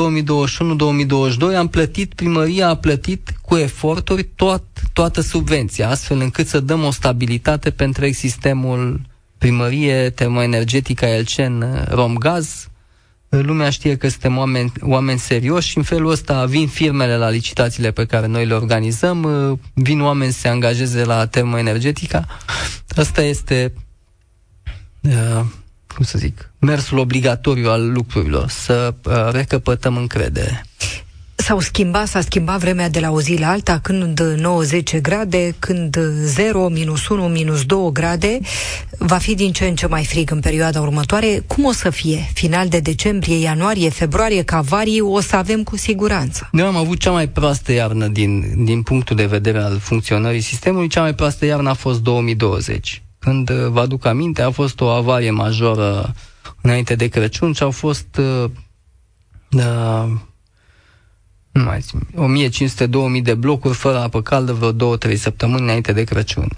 uh, 1.40 1.54
am 1.56 1.68
plătit, 1.68 2.14
primăria 2.14 2.68
a 2.68 2.76
plătit 2.76 3.32
cu 3.42 3.56
eforturi 3.56 4.28
tot, 4.36 4.62
toată 4.92 5.20
subvenția, 5.20 5.88
astfel 5.88 6.20
încât 6.20 6.46
să 6.46 6.60
dăm 6.60 6.84
o 6.84 6.90
stabilitate 6.90 7.70
pentru 7.70 7.86
întreg 7.98 8.14
sistemul 8.14 9.00
primărie 9.38 10.10
termoenergetică 10.10 11.04
Elcen 11.04 11.86
Romgaz, 11.90 12.67
lumea 13.28 13.70
știe 13.70 13.96
că 13.96 14.08
suntem 14.08 14.36
oameni, 14.38 14.72
oameni 14.80 15.18
serioși 15.18 15.68
și 15.68 15.76
în 15.76 15.82
felul 15.82 16.10
ăsta 16.10 16.44
vin 16.44 16.68
firmele 16.68 17.16
la 17.16 17.28
licitațiile 17.28 17.90
pe 17.90 18.06
care 18.06 18.26
noi 18.26 18.46
le 18.46 18.54
organizăm, 18.54 19.22
uh, 19.22 19.58
vin 19.74 20.00
oameni 20.00 20.32
să 20.32 20.38
se 20.38 20.48
angajeze 20.48 21.04
la 21.04 21.26
termoenergetica. 21.26 22.26
Asta 22.96 23.22
este, 23.22 23.72
uh, 25.00 25.44
cum 25.94 26.04
să 26.04 26.18
zic, 26.18 26.52
mersul 26.58 26.98
obligatoriu 26.98 27.70
al 27.70 27.92
lucrurilor, 27.92 28.48
să 28.48 28.94
uh, 29.04 29.28
recăpătăm 29.30 29.96
încredere. 29.96 30.67
S-au 31.48 31.60
schimbat, 31.60 32.06
s-a 32.06 32.20
schimbat 32.20 32.58
vremea 32.58 32.88
de 32.88 33.00
la 33.00 33.10
o 33.10 33.20
zi 33.20 33.36
la 33.38 33.48
alta, 33.48 33.78
când 33.78 34.20
90 34.20 34.98
grade, 35.00 35.54
când 35.58 35.98
0, 36.24 36.68
minus 36.68 37.08
1, 37.08 37.28
minus 37.28 37.64
2 37.64 37.92
grade, 37.92 38.40
va 38.98 39.16
fi 39.16 39.34
din 39.34 39.52
ce 39.52 39.64
în 39.64 39.74
ce 39.74 39.86
mai 39.86 40.04
frig 40.04 40.30
în 40.30 40.40
perioada 40.40 40.80
următoare. 40.80 41.42
Cum 41.46 41.64
o 41.64 41.72
să 41.72 41.90
fie? 41.90 42.30
Final 42.32 42.68
de 42.68 42.80
decembrie, 42.80 43.36
ianuarie, 43.36 43.88
februarie, 43.88 44.42
ca 44.42 44.60
varii, 44.60 45.00
o 45.00 45.20
să 45.20 45.36
avem 45.36 45.62
cu 45.62 45.76
siguranță. 45.76 46.48
Noi 46.52 46.66
am 46.66 46.76
avut 46.76 46.98
cea 46.98 47.10
mai 47.10 47.28
proastă 47.28 47.72
iarnă 47.72 48.06
din, 48.06 48.64
din 48.64 48.82
punctul 48.82 49.16
de 49.16 49.26
vedere 49.26 49.58
al 49.58 49.78
funcționării 49.78 50.40
sistemului. 50.40 50.88
Cea 50.88 51.00
mai 51.00 51.14
proastă 51.14 51.44
iarnă 51.44 51.70
a 51.70 51.74
fost 51.74 52.00
2020. 52.02 53.02
Când, 53.18 53.50
vă 53.50 53.80
aduc 53.80 54.06
aminte, 54.06 54.42
a 54.42 54.50
fost 54.50 54.80
o 54.80 54.86
avarie 54.86 55.30
majoră 55.30 56.14
înainte 56.62 56.94
de 56.94 57.06
Crăciun 57.06 57.52
și 57.52 57.62
au 57.62 57.70
fost 57.70 58.16
uh, 58.18 58.50
uh, 59.52 60.04
nu 60.08 60.27
mai 61.64 61.80
țin, 61.80 62.00
1500-2000 63.18 63.22
de 63.22 63.34
blocuri 63.34 63.74
fără 63.74 63.98
apă 63.98 64.22
caldă 64.22 64.52
vreo 64.52 64.96
2-3 64.96 65.14
săptămâni 65.14 65.62
înainte 65.62 65.92
de 65.92 66.04
Crăciun. 66.04 66.48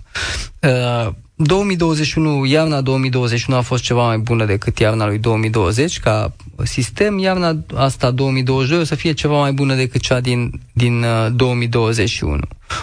Uh, 0.60 1.12
2021, 1.34 2.44
iarna 2.44 2.80
2021 2.80 3.58
a 3.58 3.62
fost 3.62 3.82
ceva 3.82 4.06
mai 4.06 4.18
bună 4.18 4.44
decât 4.44 4.78
iarna 4.78 5.06
lui 5.06 5.18
2020 5.18 6.00
ca 6.00 6.32
sistem, 6.62 7.18
iarna 7.18 7.56
asta 7.74 8.10
2022 8.10 8.80
o 8.80 8.84
să 8.84 8.94
fie 8.94 9.12
ceva 9.12 9.38
mai 9.38 9.52
bună 9.52 9.74
decât 9.74 10.00
cea 10.00 10.20
din, 10.20 10.60
din 10.72 11.02
uh, 11.02 11.28
2021. 11.32 12.38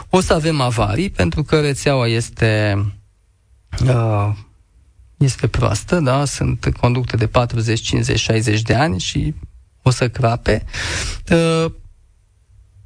O 0.10 0.20
să 0.20 0.34
avem 0.34 0.62
avarii 0.62 1.10
pentru 1.10 1.44
că 1.44 1.60
rețeaua 1.60 2.08
este 2.08 2.84
uh, 3.86 4.30
este 5.18 5.48
proastă, 5.48 6.00
da? 6.00 6.26
Sunt 6.26 6.72
conducte 6.80 7.18
de 7.18 7.28
40, 7.28 7.82
50, 7.82 8.20
60 8.20 8.62
de 8.62 8.74
ani 8.74 9.00
și 9.00 9.34
o 9.82 9.90
să 9.90 10.10
crape. 10.10 10.66
Uh, 11.32 11.72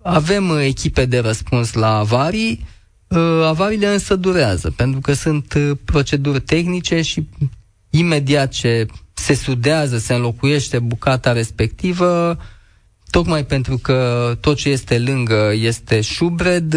avem 0.03 0.49
uh, 0.49 0.61
echipe 0.65 1.05
de 1.05 1.19
răspuns 1.19 1.73
la 1.73 1.97
avarii, 1.97 2.65
uh, 3.07 3.43
avariile 3.45 3.87
însă 3.87 4.15
durează, 4.15 4.71
pentru 4.75 4.99
că 4.99 5.13
sunt 5.13 5.53
uh, 5.53 5.71
proceduri 5.85 6.39
tehnice 6.41 7.01
și 7.01 7.27
imediat 7.89 8.49
ce 8.51 8.85
se 9.13 9.33
sudează, 9.33 9.97
se 9.97 10.13
înlocuiește 10.13 10.79
bucata 10.79 11.31
respectivă, 11.31 12.37
tocmai 13.09 13.45
pentru 13.45 13.77
că 13.77 14.37
tot 14.39 14.57
ce 14.57 14.69
este 14.69 14.99
lângă 14.99 15.51
este 15.53 16.01
șubred, 16.01 16.75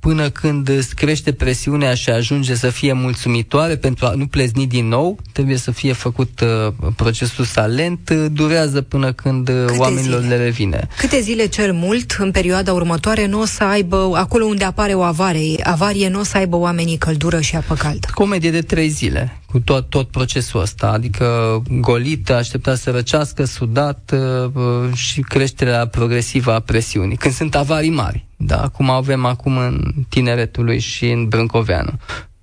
până 0.00 0.30
când 0.30 0.70
crește 0.94 1.32
presiunea 1.32 1.94
și 1.94 2.10
ajunge 2.10 2.54
să 2.54 2.68
fie 2.70 2.92
mulțumitoare 2.92 3.76
pentru 3.76 4.06
a 4.06 4.12
nu 4.16 4.26
plezni 4.26 4.66
din 4.66 4.88
nou, 4.88 5.18
trebuie 5.32 5.56
să 5.56 5.70
fie 5.70 5.92
făcut 5.92 6.40
uh, 6.40 6.72
procesul 6.96 7.44
sa 7.44 7.66
lent, 7.66 8.08
uh, 8.08 8.26
durează 8.32 8.80
până 8.82 9.12
când 9.12 9.48
uh, 9.48 9.64
Câte 9.66 9.78
oamenilor 9.78 10.20
zile? 10.20 10.36
le 10.36 10.42
revine. 10.42 10.88
Câte 10.98 11.20
zile 11.20 11.46
cel 11.46 11.72
mult 11.72 12.16
în 12.18 12.30
perioada 12.30 12.72
următoare 12.72 13.26
nu 13.26 13.40
o 13.40 13.44
să 13.44 13.64
aibă, 13.64 14.10
acolo 14.14 14.44
unde 14.44 14.64
apare 14.64 14.94
o 14.94 15.00
avarie, 15.00 15.60
avarie 15.62 16.08
nu 16.08 16.20
o 16.20 16.24
să 16.24 16.36
aibă 16.36 16.56
oamenii 16.56 16.96
căldură 16.96 17.40
și 17.40 17.56
apă 17.56 17.74
caldă? 17.74 18.08
Comedie 18.14 18.50
de 18.50 18.60
trei 18.60 18.88
zile 18.88 19.34
cu 19.46 19.60
tot, 19.60 19.88
tot 19.88 20.08
procesul 20.08 20.60
ăsta, 20.60 20.86
adică 20.86 21.62
golit, 21.80 22.30
așteptat 22.30 22.78
să 22.78 22.90
răcească, 22.90 23.44
sudat 23.44 24.12
uh, 24.14 24.94
și 24.94 25.20
creșterea 25.20 25.86
progresivă 25.86 26.52
a 26.54 26.60
presiunii. 26.60 27.16
Când 27.16 27.34
sunt 27.34 27.54
avarii 27.54 27.90
mari, 27.90 28.26
da, 28.42 28.68
cum 28.68 28.90
avem 28.90 29.24
acum 29.24 29.56
în 29.56 29.92
Tineretului 30.08 30.78
și 30.78 31.10
în 31.10 31.28
Brâncoveanu. 31.28 31.92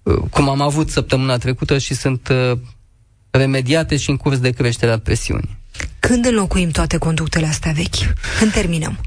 Uh, 0.04 0.16
cum 0.30 0.50
am 0.50 0.62
avut 0.62 0.90
săptămâna 0.90 1.38
trecută 1.38 1.78
și 1.78 1.94
sunt 1.94 2.28
uh, 2.28 2.58
remediate 3.30 3.98
și 3.98 4.10
în 4.10 4.18
curs 4.18 4.40
de 4.40 4.50
creștere 4.50 4.92
a 4.92 5.00
presiunii. 5.00 5.58
Când 6.00 6.26
înlocuim 6.26 6.70
toate 6.70 6.98
conductele 6.98 7.46
astea 7.46 7.72
vechi? 7.72 8.14
Când 8.40 8.52
terminăm? 8.52 9.00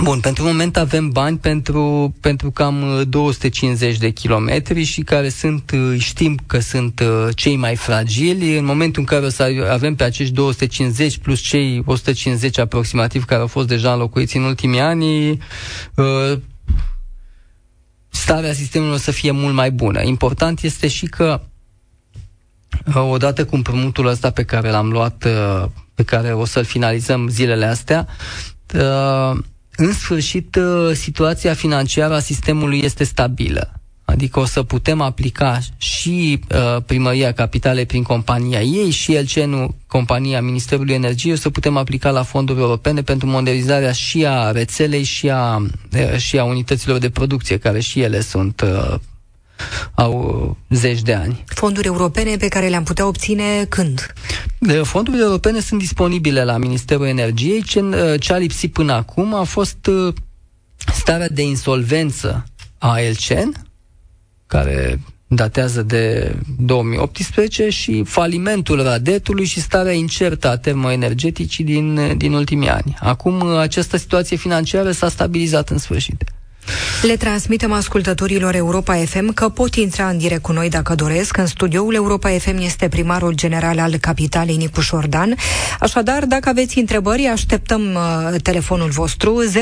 Bun, 0.00 0.20
pentru 0.20 0.44
moment 0.44 0.76
avem 0.76 1.10
bani 1.10 1.38
pentru, 1.38 2.14
pentru 2.20 2.50
cam 2.50 3.04
250 3.08 3.92
uh, 3.92 3.98
de 3.98 4.10
kilometri 4.10 4.82
și 4.82 5.00
care 5.00 5.28
sunt, 5.28 5.70
uh, 5.70 5.98
știm 5.98 6.38
că 6.46 6.58
sunt 6.58 7.00
uh, 7.00 7.28
cei 7.34 7.56
mai 7.56 7.76
fragili. 7.76 8.56
În 8.56 8.64
momentul 8.64 9.00
în 9.00 9.06
care 9.06 9.24
o 9.24 9.28
să 9.28 9.66
avem 9.70 9.94
pe 9.94 10.04
acești 10.04 10.32
250 10.34 11.18
plus 11.18 11.40
cei 11.40 11.82
150 11.86 12.58
aproximativ 12.58 13.24
care 13.24 13.40
au 13.40 13.46
fost 13.46 13.66
deja 13.66 13.92
înlocuiți 13.92 14.36
în 14.36 14.42
ultimii 14.42 14.80
ani, 14.80 15.38
starea 18.08 18.52
sistemului 18.52 18.94
o 18.94 18.98
să 18.98 19.10
fie 19.10 19.30
mult 19.30 19.54
mai 19.54 19.70
bună. 19.70 20.02
Important 20.02 20.62
este 20.62 20.88
și 20.88 21.06
că 21.06 21.40
odată 22.94 23.44
cu 23.44 23.54
împrumutul 23.54 24.06
ăsta 24.06 24.30
pe 24.30 24.44
care 24.44 24.70
l-am 24.70 24.88
luat, 24.90 25.26
pe 25.94 26.02
care 26.02 26.32
o 26.32 26.44
să-l 26.44 26.64
finalizăm 26.64 27.28
zilele 27.28 27.64
astea, 27.66 28.06
în 29.76 29.92
sfârșit, 29.92 30.54
uh, 30.56 30.92
situația 30.94 31.54
financiară 31.54 32.14
a 32.14 32.18
sistemului 32.18 32.80
este 32.84 33.04
stabilă. 33.04 33.72
Adică 34.04 34.40
o 34.40 34.44
să 34.44 34.62
putem 34.62 35.00
aplica 35.00 35.58
și 35.76 36.40
uh, 36.54 36.82
primăria 36.86 37.32
capitalei 37.32 37.86
prin 37.86 38.02
compania 38.02 38.60
ei 38.62 38.90
și 38.90 39.14
Elcenu, 39.14 39.74
compania 39.86 40.40
Ministerului 40.42 40.94
Energiei, 40.94 41.32
o 41.32 41.36
să 41.36 41.50
putem 41.50 41.76
aplica 41.76 42.10
la 42.10 42.22
fonduri 42.22 42.60
europene 42.60 43.02
pentru 43.02 43.26
modernizarea 43.28 43.92
și 43.92 44.26
a 44.26 44.50
rețelei 44.50 45.02
și 45.02 45.30
a, 45.30 45.56
uh, 45.56 46.16
și 46.16 46.38
a 46.38 46.44
unităților 46.44 46.98
de 46.98 47.10
producție, 47.10 47.58
care 47.58 47.80
și 47.80 48.00
ele 48.00 48.20
sunt 48.20 48.60
uh, 48.60 48.94
au 49.94 50.56
uh, 50.70 50.76
zeci 50.78 51.02
de 51.02 51.14
ani. 51.14 51.44
Fonduri 51.46 51.86
europene 51.86 52.36
pe 52.36 52.48
care 52.48 52.68
le-am 52.68 52.82
putea 52.84 53.06
obține 53.06 53.64
când? 53.68 54.12
Fondurile 54.82 55.22
europene 55.22 55.60
sunt 55.60 55.80
disponibile 55.80 56.44
la 56.44 56.56
Ministerul 56.56 57.06
Energiei. 57.06 57.62
Ce, 57.62 57.80
uh, 57.80 58.20
ce 58.20 58.32
a 58.32 58.36
lipsit 58.36 58.72
până 58.72 58.92
acum 58.92 59.34
a 59.34 59.42
fost 59.42 59.86
uh, 59.86 60.14
starea 60.94 61.28
de 61.28 61.42
insolvență 61.42 62.44
a 62.78 63.00
Elcen, 63.00 63.52
care 64.46 65.00
datează 65.34 65.82
de 65.82 66.34
2018 66.58 67.68
și 67.68 68.02
falimentul 68.04 68.82
Radetului 68.82 69.44
și 69.44 69.60
starea 69.60 69.92
incertă 69.92 70.48
a 70.48 70.56
termoenergeticii 70.56 71.64
din, 71.64 72.16
din 72.16 72.32
ultimii 72.32 72.68
ani. 72.68 72.96
Acum 73.00 73.42
această 73.42 73.96
situație 73.96 74.36
financiară 74.36 74.90
s-a 74.90 75.08
stabilizat 75.08 75.68
în 75.68 75.78
sfârșit. 75.78 76.24
Le 77.02 77.16
transmitem 77.16 77.72
ascultătorilor 77.72 78.54
Europa 78.54 78.94
FM 78.94 79.32
că 79.32 79.48
pot 79.48 79.74
intra 79.74 80.08
în 80.08 80.18
direct 80.18 80.42
cu 80.42 80.52
noi 80.52 80.68
dacă 80.68 80.94
doresc. 80.94 81.36
În 81.36 81.46
studioul 81.46 81.94
Europa 81.94 82.28
FM 82.28 82.58
este 82.58 82.88
primarul 82.88 83.34
general 83.34 83.78
al 83.78 83.96
capitalei 83.96 84.56
Nicu 84.56 84.80
Șordan. 84.80 85.34
Așadar, 85.80 86.24
dacă 86.24 86.48
aveți 86.48 86.78
întrebări, 86.78 87.26
așteptăm 87.26 87.80
uh, 87.94 88.00
telefonul 88.42 88.90
vostru 88.90 89.42
0372069599 89.52 89.54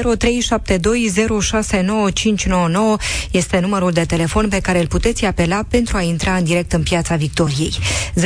este 3.31 3.59
numărul 3.59 3.91
de 3.91 4.05
telefon 4.05 4.49
pe 4.49 4.61
care 4.61 4.81
îl 4.81 4.87
puteți 4.87 5.25
apela 5.25 5.63
pentru 5.71 5.97
a 5.97 6.03
intra 6.03 6.35
în 6.35 6.45
direct 6.45 6.73
în 6.73 6.83
piața 6.83 7.17
Victoriei. 7.17 7.79
0372069599. 8.21 8.25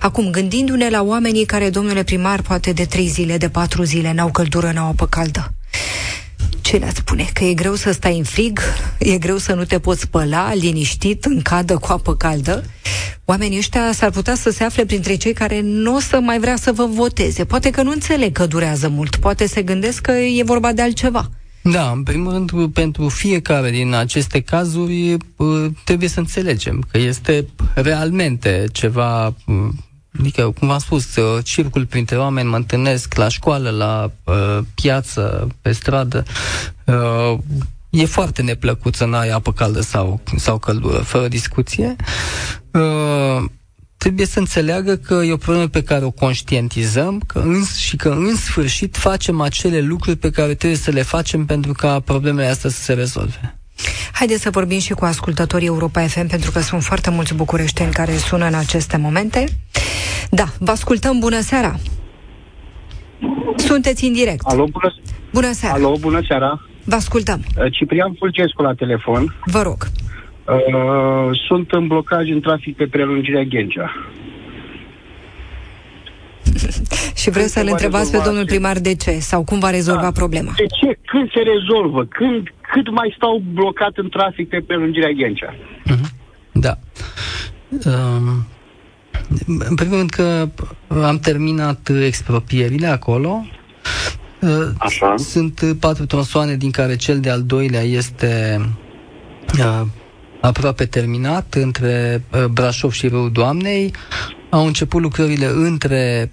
Acum, 0.00 0.30
gândindu-ne 0.30 0.88
la 0.88 1.02
oamenii 1.02 1.44
care, 1.44 1.70
domnule 1.70 2.02
primar, 2.02 2.40
poate 2.42 2.72
de 2.72 2.84
trei 2.84 3.06
zile, 3.06 3.36
de 3.36 3.48
patru 3.48 3.82
zile, 3.82 4.12
n-au 4.12 4.30
căldură, 4.30 4.70
n-au 4.74 4.88
apă 4.88 5.06
caldă 5.06 5.47
ce 6.60 6.76
le 6.76 6.90
spune? 6.94 7.28
Că 7.32 7.44
e 7.44 7.54
greu 7.54 7.74
să 7.74 7.92
stai 7.92 8.18
în 8.18 8.24
frig, 8.24 8.60
e 8.98 9.18
greu 9.18 9.36
să 9.36 9.54
nu 9.54 9.64
te 9.64 9.78
poți 9.78 10.00
spăla 10.00 10.54
liniștit 10.54 11.24
în 11.24 11.42
cadă 11.42 11.76
cu 11.76 11.92
apă 11.92 12.14
caldă. 12.14 12.64
Oamenii 13.24 13.58
ăștia 13.58 13.92
s-ar 13.92 14.10
putea 14.10 14.34
să 14.34 14.50
se 14.50 14.64
afle 14.64 14.84
printre 14.84 15.14
cei 15.14 15.32
care 15.32 15.60
nu 15.60 15.94
o 15.94 16.00
să 16.00 16.20
mai 16.20 16.38
vrea 16.38 16.56
să 16.56 16.72
vă 16.72 16.86
voteze. 16.86 17.44
Poate 17.44 17.70
că 17.70 17.82
nu 17.82 17.90
înțeleg 17.90 18.32
că 18.32 18.46
durează 18.46 18.88
mult, 18.88 19.16
poate 19.16 19.46
se 19.46 19.62
gândesc 19.62 20.00
că 20.00 20.12
e 20.12 20.42
vorba 20.42 20.72
de 20.72 20.82
altceva. 20.82 21.30
Da, 21.62 21.90
în 21.90 22.02
primul 22.02 22.32
rând, 22.32 22.72
pentru 22.72 23.08
fiecare 23.08 23.70
din 23.70 23.94
aceste 23.94 24.40
cazuri 24.40 25.16
trebuie 25.84 26.08
să 26.08 26.20
înțelegem 26.20 26.86
că 26.90 26.98
este 26.98 27.46
realmente 27.74 28.64
ceva 28.72 29.34
Adică, 30.18 30.50
cum 30.58 30.68
v-am 30.68 30.78
spus, 30.78 31.16
uh, 31.16 31.44
circul 31.44 31.86
printre 31.86 32.16
oameni, 32.16 32.48
mă 32.48 32.56
întâlnesc 32.56 33.14
la 33.14 33.28
școală, 33.28 33.70
la 33.70 34.10
uh, 34.24 34.58
piață, 34.74 35.46
pe 35.60 35.72
stradă. 35.72 36.22
Uh, 36.84 37.38
e 37.90 38.04
foarte 38.04 38.42
neplăcut 38.42 38.94
să 38.94 39.04
n-ai 39.04 39.28
apă 39.28 39.52
caldă 39.52 39.80
sau, 39.80 40.20
sau 40.36 40.58
căldură, 40.58 40.98
fără 40.98 41.28
discuție. 41.28 41.96
Uh, 42.72 43.44
trebuie 43.96 44.26
să 44.26 44.38
înțeleagă 44.38 44.96
că 44.96 45.14
e 45.14 45.32
o 45.32 45.36
problemă 45.36 45.68
pe 45.68 45.82
care 45.82 46.04
o 46.04 46.10
conștientizăm 46.10 47.22
că 47.26 47.38
în, 47.38 47.64
și 47.76 47.96
că 47.96 48.08
în 48.08 48.36
sfârșit 48.36 48.96
facem 48.96 49.40
acele 49.40 49.80
lucruri 49.80 50.16
pe 50.16 50.30
care 50.30 50.54
trebuie 50.54 50.78
să 50.78 50.90
le 50.90 51.02
facem 51.02 51.44
pentru 51.46 51.72
ca 51.72 52.00
problemele 52.00 52.46
astea 52.48 52.70
să 52.70 52.80
se 52.82 52.92
rezolve. 52.92 53.58
Haideți 54.12 54.42
să 54.42 54.50
vorbim 54.50 54.78
și 54.78 54.92
cu 54.92 55.04
ascultătorii 55.04 55.66
Europa 55.66 56.06
FM, 56.06 56.26
pentru 56.26 56.50
că 56.50 56.60
sunt 56.60 56.82
foarte 56.82 57.10
mulți 57.10 57.34
bucureșteni 57.34 57.92
care 57.92 58.16
sună 58.16 58.46
în 58.46 58.54
aceste 58.54 58.96
momente. 58.96 59.44
Da, 60.30 60.44
vă 60.58 60.70
ascultăm. 60.70 61.18
Bună 61.18 61.40
seara! 61.40 61.74
Sunteți 63.56 64.04
în 64.04 64.12
direct. 64.12 64.40
Alo, 64.44 64.64
bună, 64.64 64.94
bună 65.32 65.52
seara! 65.52 65.74
Alo, 65.74 65.96
bună 66.00 66.20
seara! 66.28 66.60
Vă 66.84 66.94
ascultăm. 66.94 67.40
Uh, 67.58 67.72
Ciprian 67.72 68.14
Fulgescu 68.18 68.62
la 68.62 68.74
telefon. 68.74 69.34
Vă 69.44 69.62
rog. 69.62 69.76
Uh, 70.48 71.38
sunt 71.48 71.70
în 71.70 71.86
blocaj 71.86 72.30
în 72.30 72.40
trafic 72.40 72.76
pe 72.76 72.86
prelungirea 72.86 73.42
Ghencea. 73.42 73.92
și 77.20 77.30
vreau 77.30 77.46
să-l 77.46 77.66
întrebați 77.70 78.10
pe 78.10 78.22
domnul 78.24 78.44
primar 78.44 78.78
de 78.78 78.94
ce 78.94 79.18
sau 79.18 79.44
cum 79.44 79.58
va 79.58 79.70
rezolva 79.70 80.02
da. 80.02 80.10
problema. 80.10 80.52
De 80.56 80.66
ce? 80.66 80.98
Când 81.04 81.30
se 81.30 81.40
rezolvă? 81.40 82.04
Când, 82.04 82.48
cât 82.72 82.90
mai 82.90 83.14
stau 83.16 83.42
blocat 83.52 83.96
în 83.96 84.08
trafic 84.08 84.48
pe 84.48 84.64
prelungirea 84.66 85.10
Ghencea? 85.10 85.54
Uh-huh. 85.54 86.08
Da. 86.52 86.78
Um, 87.70 88.46
în 89.46 89.74
primul 89.74 89.96
rând 89.96 90.10
că 90.10 90.48
am 91.02 91.18
terminat 91.18 91.90
expropierile 92.04 92.86
acolo. 92.86 93.46
Așa. 94.78 95.14
Sunt 95.16 95.76
patru 95.80 96.06
tronsoane 96.06 96.56
din 96.56 96.70
care 96.70 96.96
cel 96.96 97.20
de-al 97.20 97.42
doilea 97.42 97.82
este 97.82 98.60
uh, 99.58 99.82
aproape 100.40 100.84
terminat 100.84 101.54
între 101.54 102.24
uh, 102.32 102.44
Brașov 102.44 102.92
și 102.92 103.08
Râul 103.08 103.32
Doamnei. 103.32 103.94
Au 104.50 104.66
început 104.66 105.02
lucrările 105.02 105.46
între 105.46 106.32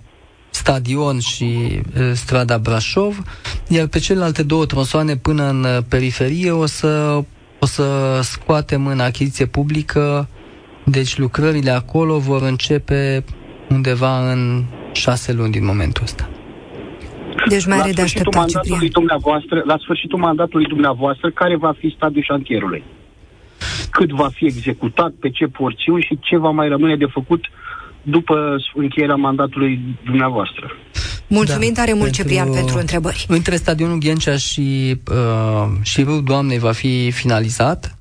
stadion 0.49 1.19
și 1.19 1.81
uh, 1.99 2.11
strada 2.13 2.57
Brașov, 2.57 3.23
iar 3.67 3.87
pe 3.87 3.99
celelalte 3.99 4.43
două 4.43 4.65
tronsoane 4.65 5.15
până 5.17 5.49
în 5.49 5.83
periferie 5.87 6.51
o 6.51 6.65
să, 6.65 7.23
o 7.59 7.65
să 7.65 8.19
scoatem 8.23 8.87
în 8.87 8.99
achiziție 8.99 9.45
publică 9.45 10.27
deci 10.85 11.17
lucrările 11.17 11.71
acolo 11.71 12.17
vor 12.17 12.41
începe 12.41 13.23
undeva 13.69 14.31
în 14.31 14.63
șase 14.91 15.33
luni 15.33 15.51
din 15.51 15.65
momentul 15.65 16.03
ăsta. 16.03 16.29
Deci 17.49 17.65
mai 17.65 17.79
are 17.79 17.91
de 17.91 18.01
așteptat, 18.01 18.33
mandatului 18.33 18.89
dumneavoastră, 18.89 19.61
La 19.65 19.77
sfârșitul 19.77 20.19
mandatului 20.19 20.65
dumneavoastră, 20.65 21.31
care 21.31 21.55
va 21.55 21.73
fi 21.79 21.93
stadiul 21.95 22.23
șantierului? 22.23 22.83
Cât 23.89 24.11
va 24.11 24.29
fi 24.33 24.45
executat, 24.45 25.11
pe 25.11 25.29
ce 25.29 25.45
porțiuni 25.45 26.01
și 26.01 26.19
ce 26.21 26.37
va 26.37 26.49
mai 26.49 26.67
rămâne 26.67 26.95
de 26.95 27.05
făcut 27.05 27.45
după 28.01 28.55
încheierea 28.73 29.15
mandatului 29.15 29.79
dumneavoastră? 30.05 30.71
Mulțumim 31.27 31.73
da, 31.73 31.79
tare 31.81 31.93
mult, 31.93 32.03
pentru, 32.03 32.21
Ciprian, 32.21 32.51
pentru 32.51 32.77
întrebări. 32.77 33.25
Între 33.27 33.55
stadionul 33.55 33.97
Ghencea 33.97 34.37
și, 34.37 34.95
uh, 35.11 35.67
și 35.81 36.03
Râul 36.03 36.23
Doamnei 36.23 36.59
va 36.59 36.71
fi 36.71 37.11
finalizat 37.11 37.97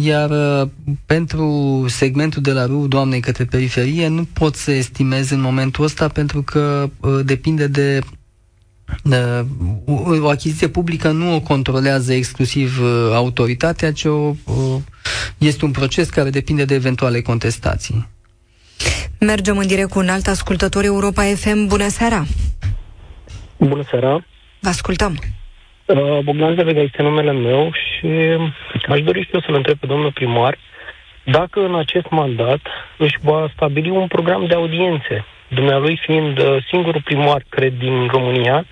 iar 0.00 0.30
uh, 0.30 0.68
pentru 1.06 1.84
segmentul 1.88 2.42
de 2.42 2.52
la 2.52 2.66
râul 2.66 2.88
Doamnei 2.88 3.20
către 3.20 3.44
periferie 3.44 4.08
nu 4.08 4.24
pot 4.32 4.54
să 4.54 4.70
estimez 4.70 5.30
în 5.30 5.40
momentul 5.40 5.84
ăsta 5.84 6.08
pentru 6.08 6.42
că 6.42 6.90
uh, 7.00 7.20
depinde 7.24 7.66
de 7.66 8.00
uh, 9.04 9.40
o 10.20 10.28
achiziție 10.28 10.68
publică 10.68 11.10
nu 11.10 11.34
o 11.34 11.40
controlează 11.40 12.12
exclusiv 12.12 12.80
autoritatea, 13.14 13.92
ci 13.92 14.04
o, 14.04 14.34
este 15.38 15.64
un 15.64 15.70
proces 15.70 16.08
care 16.08 16.30
depinde 16.30 16.64
de 16.64 16.74
eventuale 16.74 17.20
contestații. 17.20 18.08
Mergem 19.18 19.58
în 19.58 19.66
direct 19.66 19.90
cu 19.90 19.98
un 19.98 20.08
alt 20.08 20.26
ascultător 20.26 20.84
Europa 20.84 21.22
FM. 21.22 21.66
Bună 21.66 21.88
seara! 21.88 22.26
Bună 23.56 23.82
seara! 23.90 24.24
Vă 24.60 24.68
ascultăm! 24.68 25.18
Uh, 25.86 26.18
Bogdan 26.22 26.54
Zevega 26.54 26.80
este 26.80 27.02
numele 27.02 27.32
meu 27.32 27.72
și 27.72 28.06
aș 28.88 29.00
dori 29.00 29.22
și 29.22 29.30
eu 29.32 29.40
să-l 29.40 29.54
întreb 29.54 29.78
pe 29.78 29.86
domnul 29.86 30.12
primar 30.12 30.58
dacă 31.24 31.64
în 31.64 31.74
acest 31.74 32.10
mandat 32.10 32.60
își 32.96 33.16
va 33.22 33.50
stabili 33.54 33.90
un 33.90 34.06
program 34.06 34.46
de 34.46 34.54
audiențe, 34.54 35.24
dumnealui 35.48 36.00
fiind 36.06 36.38
uh, 36.38 36.64
singurul 36.68 37.02
primar, 37.02 37.44
cred, 37.48 37.72
din 37.78 38.06
România, 38.06 38.66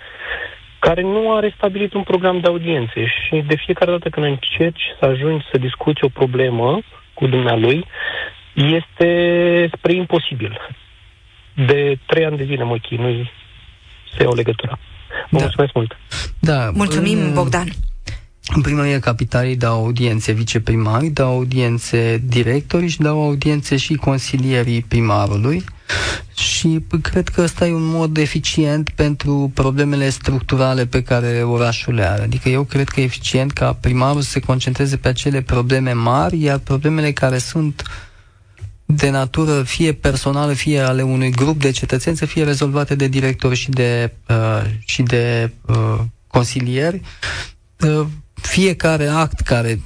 care 0.78 1.02
nu 1.02 1.36
are 1.36 1.52
stabilit 1.56 1.92
un 1.92 2.02
program 2.02 2.40
de 2.40 2.48
audiențe 2.48 3.06
și 3.06 3.42
de 3.46 3.56
fiecare 3.56 3.90
dată 3.90 4.08
când 4.08 4.26
încerci 4.26 4.82
să 4.98 5.04
ajungi 5.06 5.46
să 5.50 5.58
discuți 5.58 6.04
o 6.04 6.08
problemă 6.08 6.80
cu 7.14 7.26
dumnealui, 7.26 7.84
este 8.52 9.08
spre 9.76 9.92
imposibil. 9.92 10.60
De 11.54 11.98
trei 12.06 12.24
ani 12.24 12.36
de 12.36 12.44
zile 12.44 12.64
mă 12.64 12.76
chinui 12.76 13.30
să 14.16 14.22
iau 14.22 14.34
legătura. 14.34 14.78
Vă 15.30 15.38
da. 15.38 15.44
mulțumesc 15.44 15.72
mult! 15.74 15.96
Da, 16.38 16.70
Mulțumim, 16.74 17.18
în, 17.18 17.33
Bogdan! 17.33 17.72
În 18.54 18.61
primărie 18.62 18.98
capitalii 18.98 19.56
dau 19.56 19.85
audiențe 19.85 20.33
viceprimari, 20.33 21.06
dau 21.09 21.33
audiențe 21.33 22.22
directori 22.26 22.88
și 22.88 22.98
dau 22.98 23.22
audiențe 23.22 23.76
și 23.76 23.94
consilierii 23.94 24.83
primarului 24.83 25.64
și 26.35 26.78
cred 27.02 27.28
că 27.28 27.42
ăsta 27.42 27.66
e 27.66 27.72
un 27.72 27.87
mod 27.87 28.16
eficient 28.16 28.90
pentru 28.90 29.50
problemele 29.54 30.09
structurale 30.09 30.87
pe 30.87 31.02
care 31.02 31.42
orașul 31.42 31.94
le 31.94 32.02
are. 32.09 32.22
Adică 32.22 32.48
eu 32.48 32.62
cred 32.62 32.88
că 32.88 33.00
e 33.00 33.04
eficient 33.04 33.52
ca 33.52 33.72
primarul 33.72 34.20
să 34.20 34.30
se 34.30 34.40
concentreze 34.40 34.96
pe 34.96 35.09
acele 35.09 35.42
probleme 35.42 35.92
mari, 35.92 36.42
iar 36.42 36.59
problemele 36.59 37.12
care 37.12 37.38
sunt 37.38 37.83
de 38.90 39.11
natură 39.11 39.62
fie 39.62 39.92
personală, 39.92 40.53
fie 40.53 40.81
ale 40.81 41.03
unui 41.03 41.31
grup 41.31 41.61
de 41.61 41.70
cetățeni 41.70 42.16
să 42.16 42.26
fie 42.26 42.44
rezolvate 42.44 42.94
de 42.94 43.09
directori 43.09 43.57
și 43.57 43.70
de, 43.70 44.12
uh, 44.29 44.62
și 44.85 45.03
de 45.03 45.53
uh, 45.66 45.98
consilieri. 46.26 47.00
Uh, 47.81 48.07
fiecare 48.35 49.07
act 49.07 49.40
care, 49.40 49.81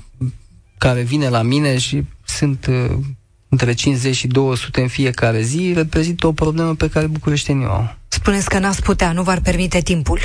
care 0.78 1.02
vine 1.02 1.28
la 1.28 1.42
mine 1.42 1.78
și 1.78 2.04
sunt 2.24 2.66
uh, 2.66 2.96
între 3.48 3.72
50 3.72 4.16
și 4.16 4.26
200 4.26 4.80
în 4.80 4.88
fiecare 4.88 5.42
zi, 5.42 5.72
reprezintă 5.74 6.26
o 6.26 6.32
problemă 6.32 6.74
pe 6.74 6.88
care 6.88 7.06
bucureștenii 7.06 7.66
o 7.66 7.70
au. 7.70 7.96
Spuneți 8.08 8.48
că 8.48 8.58
n-ați 8.58 8.82
putea, 8.82 9.12
nu 9.12 9.22
v-ar 9.22 9.40
permite 9.40 9.80
timpul. 9.80 10.20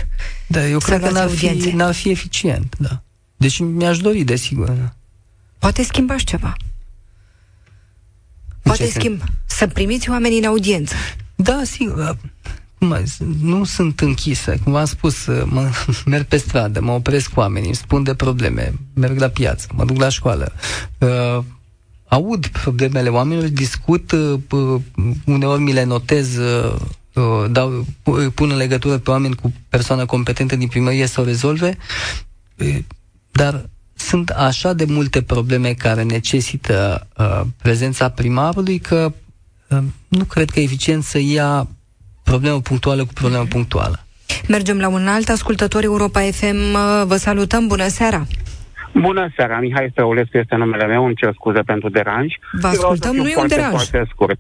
Da, 0.48 0.68
eu 0.68 0.80
cred 0.80 1.02
că 1.02 1.10
n-ar 1.10 1.30
fi, 1.30 1.72
n-ar 1.76 1.94
fi 1.94 2.10
eficient, 2.10 2.76
da. 2.78 3.02
Deci 3.38 3.60
mi-aș 3.60 3.98
dori, 3.98 4.23
desigur. 4.23 4.67
Da. 4.69 4.94
Poate 5.60 5.84
schimbați 5.84 6.23
ceva. 6.23 6.56
Poate 8.76 8.92
schimb. 8.92 9.22
Să 9.46 9.67
primiți 9.67 10.10
oamenii 10.10 10.38
în 10.38 10.46
audiență. 10.46 10.96
Da, 11.36 11.62
sigur. 11.63 12.17
Nu 13.42 13.63
sunt 13.63 14.00
închisă. 14.00 14.56
Cum 14.63 14.72
v-am 14.72 14.86
spus, 14.86 15.26
mă, 15.54 15.70
merg 16.06 16.26
pe 16.26 16.38
stradă, 16.38 16.82
mă 16.82 16.92
opresc 16.92 17.30
cu 17.30 17.40
oamenii, 17.40 17.74
spun 17.74 18.04
de 18.04 18.13
probleme, 18.13 18.74
merg 18.94 19.20
la 19.20 19.28
piață, 19.28 19.67
mă 19.74 19.86
duc 19.86 20.00
la 20.00 20.10
școală. 20.10 20.54
Uh, 20.98 21.44
aud 22.08 22.48
problemele 22.48 23.10
oamenilor, 23.10 23.50
discut, 23.50 24.12
uh, 24.12 24.82
uneori 25.26 25.62
mi 25.62 25.74
le 25.74 25.84
notez 25.84 26.36
uh, 26.36 26.76
uh, 27.13 27.52
dau, 27.52 27.86
pun 28.34 28.50
în 28.50 28.58
legătură 28.58 28.98
pe 28.98 29.10
oameni 29.12 29.36
cu 29.36 29.54
persoană 29.70 30.06
competentă 30.06 30.56
din 30.56 30.67
primărie 30.67 31.06
să 31.06 31.22
o 31.22 31.24
rezolve, 31.24 31.78
uh, 32.58 32.78
dar 33.32 33.70
sunt 34.00 34.29
așa 34.29 34.73
de 34.73 34.85
multe 34.87 35.21
probleme 35.21 35.73
care 35.73 36.04
necesită 36.04 37.08
uh, 37.17 37.41
prezența 37.62 38.10
primarului 38.10 38.79
că 38.79 39.12
uh, 39.69 39.77
nu 40.08 40.23
cred 40.23 40.50
că 40.50 40.60
e 40.60 40.63
eficient 40.63 41.04
să 41.04 41.19
ia 41.21 41.67
problemă 42.23 42.60
punctuală 42.60 43.06
cu 43.06 43.13
problemă 43.13 43.45
punctuală. 43.45 44.00
Mergem 44.47 44.79
la 44.79 44.87
un 44.87 45.08
alt 45.08 45.29
ascultător 45.29 45.83
Europa 45.83 46.19
FM. 46.19 46.73
Uh, 46.73 47.04
vă 47.06 47.15
salutăm, 47.15 47.67
bună 47.67 47.87
seara! 47.87 48.25
Bună 48.93 49.29
seara, 49.35 49.60
Mihai 49.60 49.89
Stăulescu 49.91 50.37
este 50.37 50.56
numele 50.56 50.85
meu, 50.85 51.06
îmi 51.06 51.15
cer 51.15 51.33
scuze 51.33 51.60
pentru 51.60 51.89
deranj. 51.89 52.33
Vă 52.52 52.67
ascultăm, 52.67 53.15
nu 53.15 53.27
e 53.27 53.35
un 53.37 53.47
deranj. 53.47 53.73
Foarte 53.73 54.06
scurt. 54.10 54.39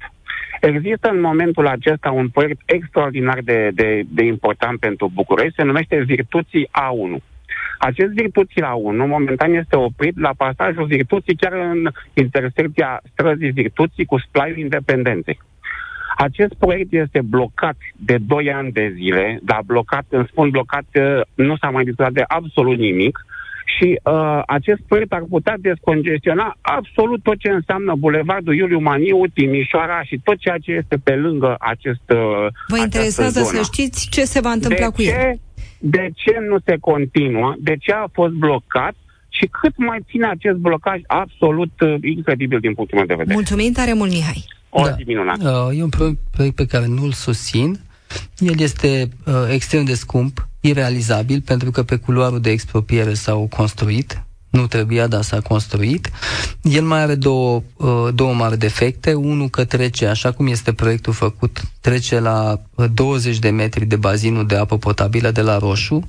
Există 0.61 1.09
în 1.09 1.21
momentul 1.21 1.67
acesta 1.67 2.11
un 2.11 2.29
proiect 2.29 2.61
extraordinar 2.65 3.39
de, 3.43 3.69
de, 3.73 4.03
de 4.07 4.23
important 4.23 4.79
pentru 4.79 5.11
București, 5.13 5.55
se 5.55 5.63
numește 5.63 6.03
Virtuții 6.05 6.67
A1. 6.67 7.23
Acest 7.79 8.11
Virtuții 8.11 8.61
A1 8.61 9.07
momentan 9.07 9.53
este 9.53 9.75
oprit 9.75 10.19
la 10.19 10.31
pasajul 10.37 10.85
Virtuții 10.85 11.35
chiar 11.35 11.53
în 11.53 11.89
intersecția 12.13 13.01
străzii 13.11 13.51
Virtuții 13.51 14.05
cu 14.05 14.19
Splaiul 14.19 14.57
Independenței. 14.57 15.39
Acest 16.17 16.53
proiect 16.53 16.93
este 16.93 17.21
blocat 17.21 17.77
de 17.95 18.17
2 18.17 18.51
ani 18.53 18.71
de 18.71 18.93
zile, 18.95 19.39
dar 19.43 19.61
blocat, 19.65 20.05
îmi 20.09 20.27
spun 20.31 20.49
blocat, 20.49 20.85
nu 21.33 21.57
s-a 21.57 21.69
mai 21.69 21.83
discutat 21.83 22.11
de 22.11 22.23
absolut 22.27 22.77
nimic, 22.77 23.19
și 23.77 23.99
uh, 24.03 24.41
acest 24.45 24.81
proiect 24.87 25.13
ar 25.13 25.23
putea 25.29 25.55
descongestiona 25.59 26.57
absolut 26.61 27.23
tot 27.23 27.37
ce 27.37 27.49
înseamnă 27.49 27.95
Bulevardul 27.95 28.55
Iuliu 28.55 28.79
Maniu, 28.79 29.27
Timișoara 29.33 30.03
și 30.03 30.19
tot 30.23 30.37
ceea 30.37 30.57
ce 30.57 30.71
este 30.71 30.97
pe 31.03 31.15
lângă 31.15 31.55
acest 31.59 32.05
uh, 32.09 32.17
Vă 32.67 32.77
interesează 32.77 33.41
zonă. 33.41 33.57
să 33.57 33.61
știți 33.63 34.09
ce 34.09 34.23
se 34.23 34.39
va 34.39 34.51
întâmpla 34.51 34.85
de 34.85 34.91
cu 34.91 35.01
ce, 35.01 35.09
el? 35.09 35.39
De 35.79 36.09
ce 36.15 36.37
nu 36.49 36.57
se 36.65 36.77
continuă? 36.79 37.55
De 37.59 37.75
ce 37.79 37.91
a 37.91 38.05
fost 38.11 38.33
blocat? 38.33 38.95
Și 39.29 39.45
cât 39.61 39.73
mai 39.77 39.99
ține 40.09 40.27
acest 40.27 40.57
blocaj 40.57 41.01
absolut 41.07 41.71
uh, 41.79 41.95
incredibil 42.01 42.59
din 42.59 42.73
punctul 42.73 42.97
meu 42.97 43.07
de 43.07 43.13
vedere. 43.13 43.33
Mulțumim 43.33 43.71
tare 43.71 43.93
mult, 43.93 44.11
Mihai. 44.11 44.45
O 44.69 44.83
da. 44.83 44.91
zi 44.91 45.03
minunată. 45.05 45.67
Uh, 45.69 45.77
e 45.79 45.83
un 45.83 45.89
proiect 46.31 46.55
pe 46.55 46.65
care 46.65 46.85
nu-l 46.87 47.11
susțin. 47.11 47.79
El 48.37 48.59
este 48.59 49.09
uh, 49.25 49.33
extrem 49.49 49.85
de 49.85 49.93
scump 49.93 50.47
irealizabil 50.61 51.41
pentru 51.41 51.71
că 51.71 51.83
pe 51.83 51.95
culoarul 51.95 52.41
de 52.41 52.49
expropiere 52.49 53.13
s-au 53.13 53.47
construit, 53.55 54.23
nu 54.49 54.67
trebuia, 54.67 55.07
dar 55.07 55.21
s-a 55.21 55.39
construit. 55.39 56.09
El 56.61 56.83
mai 56.83 57.01
are 57.01 57.15
două, 57.15 57.63
uh, 57.75 58.07
două 58.13 58.33
mari 58.33 58.57
defecte. 58.57 59.13
Unul 59.13 59.49
că 59.49 59.65
trece, 59.65 60.05
așa 60.05 60.31
cum 60.31 60.47
este 60.47 60.73
proiectul 60.73 61.13
făcut, 61.13 61.61
trece 61.81 62.19
la 62.19 62.61
20 62.93 63.33
uh, 63.33 63.41
de 63.41 63.49
metri 63.49 63.85
de 63.85 63.95
bazinul 63.95 64.45
de 64.45 64.55
apă 64.55 64.77
potabilă 64.77 65.31
de 65.31 65.41
la 65.41 65.57
Roșu, 65.57 66.07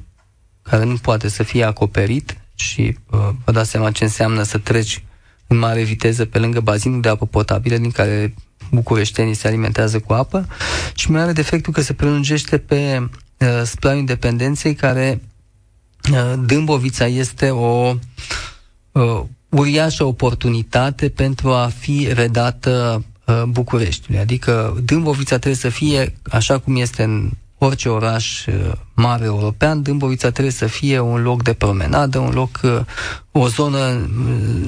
care 0.63 0.85
nu 0.85 0.95
poate 0.95 1.29
să 1.29 1.43
fie 1.43 1.65
acoperit 1.65 2.37
și 2.55 2.99
uh, 3.11 3.29
vă 3.45 3.53
dați 3.53 3.71
seama 3.71 3.91
ce 3.91 4.05
înseamnă 4.05 4.43
să 4.43 4.59
treci 4.59 5.05
în 5.47 5.59
mare 5.59 5.83
viteză 5.83 6.25
pe 6.25 6.39
lângă 6.39 6.61
bazinul 6.61 7.01
de 7.01 7.09
apă 7.09 7.27
potabilă 7.27 7.77
din 7.77 7.91
care 7.91 8.35
bucureștenii 8.71 9.35
se 9.35 9.47
alimentează 9.47 10.01
cu 10.01 10.13
apă 10.13 10.47
și 10.95 11.11
mai 11.11 11.23
are 11.23 11.33
defectul 11.33 11.73
că 11.73 11.81
se 11.81 11.93
prelungește 11.93 12.59
pe 12.59 13.09
uh, 13.39 13.63
Splaiul 13.65 13.99
Independenței, 13.99 14.75
care 14.75 15.21
uh, 15.23 15.30
Dâmbovița 16.45 17.07
este 17.07 17.51
o 17.51 17.95
uh, 18.93 19.23
uriașă 19.49 20.05
oportunitate 20.05 21.09
pentru 21.09 21.53
a 21.53 21.71
fi 21.79 22.09
redată 22.13 23.05
uh, 23.27 23.43
Bucureștiului. 23.43 24.23
Adică 24.23 24.81
Dâmbovița 24.85 25.37
trebuie 25.37 25.55
să 25.55 25.69
fie 25.69 26.15
așa 26.31 26.59
cum 26.59 26.77
este 26.77 27.03
în 27.03 27.31
orice 27.63 27.89
oraș 27.89 28.47
uh, 28.47 28.73
mare 28.95 29.25
european, 29.25 29.83
Dâmbovița 29.83 30.31
trebuie 30.31 30.53
să 30.53 30.67
fie 30.67 30.99
un 30.99 31.23
loc 31.23 31.43
de 31.43 31.53
promenadă, 31.53 32.19
un 32.19 32.31
loc, 32.31 32.61
uh, 32.63 32.81
o 33.33 33.49
zonă, 33.49 33.87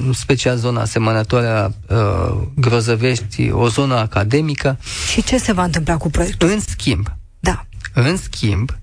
în 0.05 0.11
special 0.13 0.57
zona 0.57 0.81
asemănătoare 0.81 1.47
a 1.47 1.65
uh, 1.95 2.37
Grozăvești, 2.55 3.51
o 3.51 3.67
zonă 3.67 3.95
academică. 3.95 4.77
Și 5.11 5.23
ce 5.23 5.37
se 5.37 5.51
va 5.51 5.63
întâmpla 5.63 5.97
cu 5.97 6.09
proiectul? 6.09 6.49
În 6.49 6.59
schimb, 6.59 7.07
da. 7.39 7.65
în 7.93 8.17
schimb, 8.17 8.69
uh, 8.69 8.75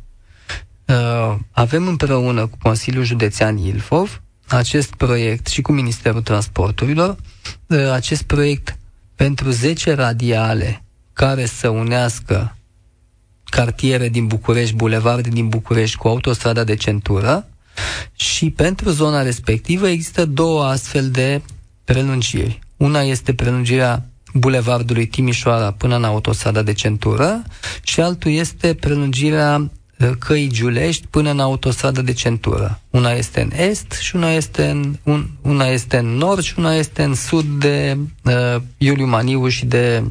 avem 1.51 1.87
împreună 1.87 2.47
cu 2.47 2.57
Consiliul 2.63 3.05
Județean 3.05 3.57
Ilfov 3.57 4.21
acest 4.49 4.95
proiect 4.95 5.47
și 5.47 5.61
cu 5.63 5.73
Ministerul 5.73 6.23
Transporturilor, 6.23 7.17
uh, 7.67 7.91
acest 7.93 8.23
proiect 8.23 8.79
pentru 9.15 9.51
10 9.51 9.95
radiale 9.95 10.85
care 11.13 11.47
să 11.47 11.69
unească 11.69 12.57
cartiere 13.45 14.09
din 14.09 14.27
București, 14.27 14.75
bulevarde 14.75 15.29
din 15.29 15.49
București 15.49 15.97
cu 15.97 16.09
autostrada 16.09 16.65
de 16.65 16.75
centură 16.75 17.47
și 18.17 18.51
pentru 18.51 18.91
zona 18.91 19.23
respectivă 19.23 19.89
există 19.89 20.25
două 20.25 20.65
astfel 20.65 21.11
de 21.11 21.43
prelungiri. 21.85 22.59
Una 22.77 23.01
este 23.01 23.35
prelungirea 23.35 24.05
bulevardului 24.35 25.07
Timișoara 25.07 25.73
până 25.73 25.97
în 25.97 26.05
autostrada 26.05 26.63
de 26.63 26.73
centură 26.73 27.43
și 27.83 28.01
altul 28.01 28.31
este 28.31 28.75
prelungirea 28.75 29.71
uh, 30.01 30.11
căii 30.19 30.49
Giulești 30.49 31.07
până 31.07 31.31
în 31.31 31.41
autostrada 31.41 32.03
de 32.03 32.13
centură. 32.13 32.81
Una 32.91 33.13
este 33.13 33.41
în 33.41 33.51
est 33.59 33.93
și 33.93 34.17
una 34.17 34.31
este 34.31 34.67
în, 34.67 34.97
un, 35.03 35.27
una 35.43 35.67
este 35.67 35.97
în 35.97 36.07
nord 36.07 36.43
și 36.43 36.55
una 36.59 36.75
este 36.75 37.03
în 37.03 37.15
sud 37.15 37.45
de 37.45 37.99
uh, 38.25 38.63
Iuliu 38.79 39.07
Maniu 39.07 39.49
și 39.49 39.67
de, 39.67 40.03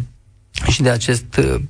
și 0.70 0.82
de 0.82 0.90
acest 0.90 1.38
uh, 1.38 1.62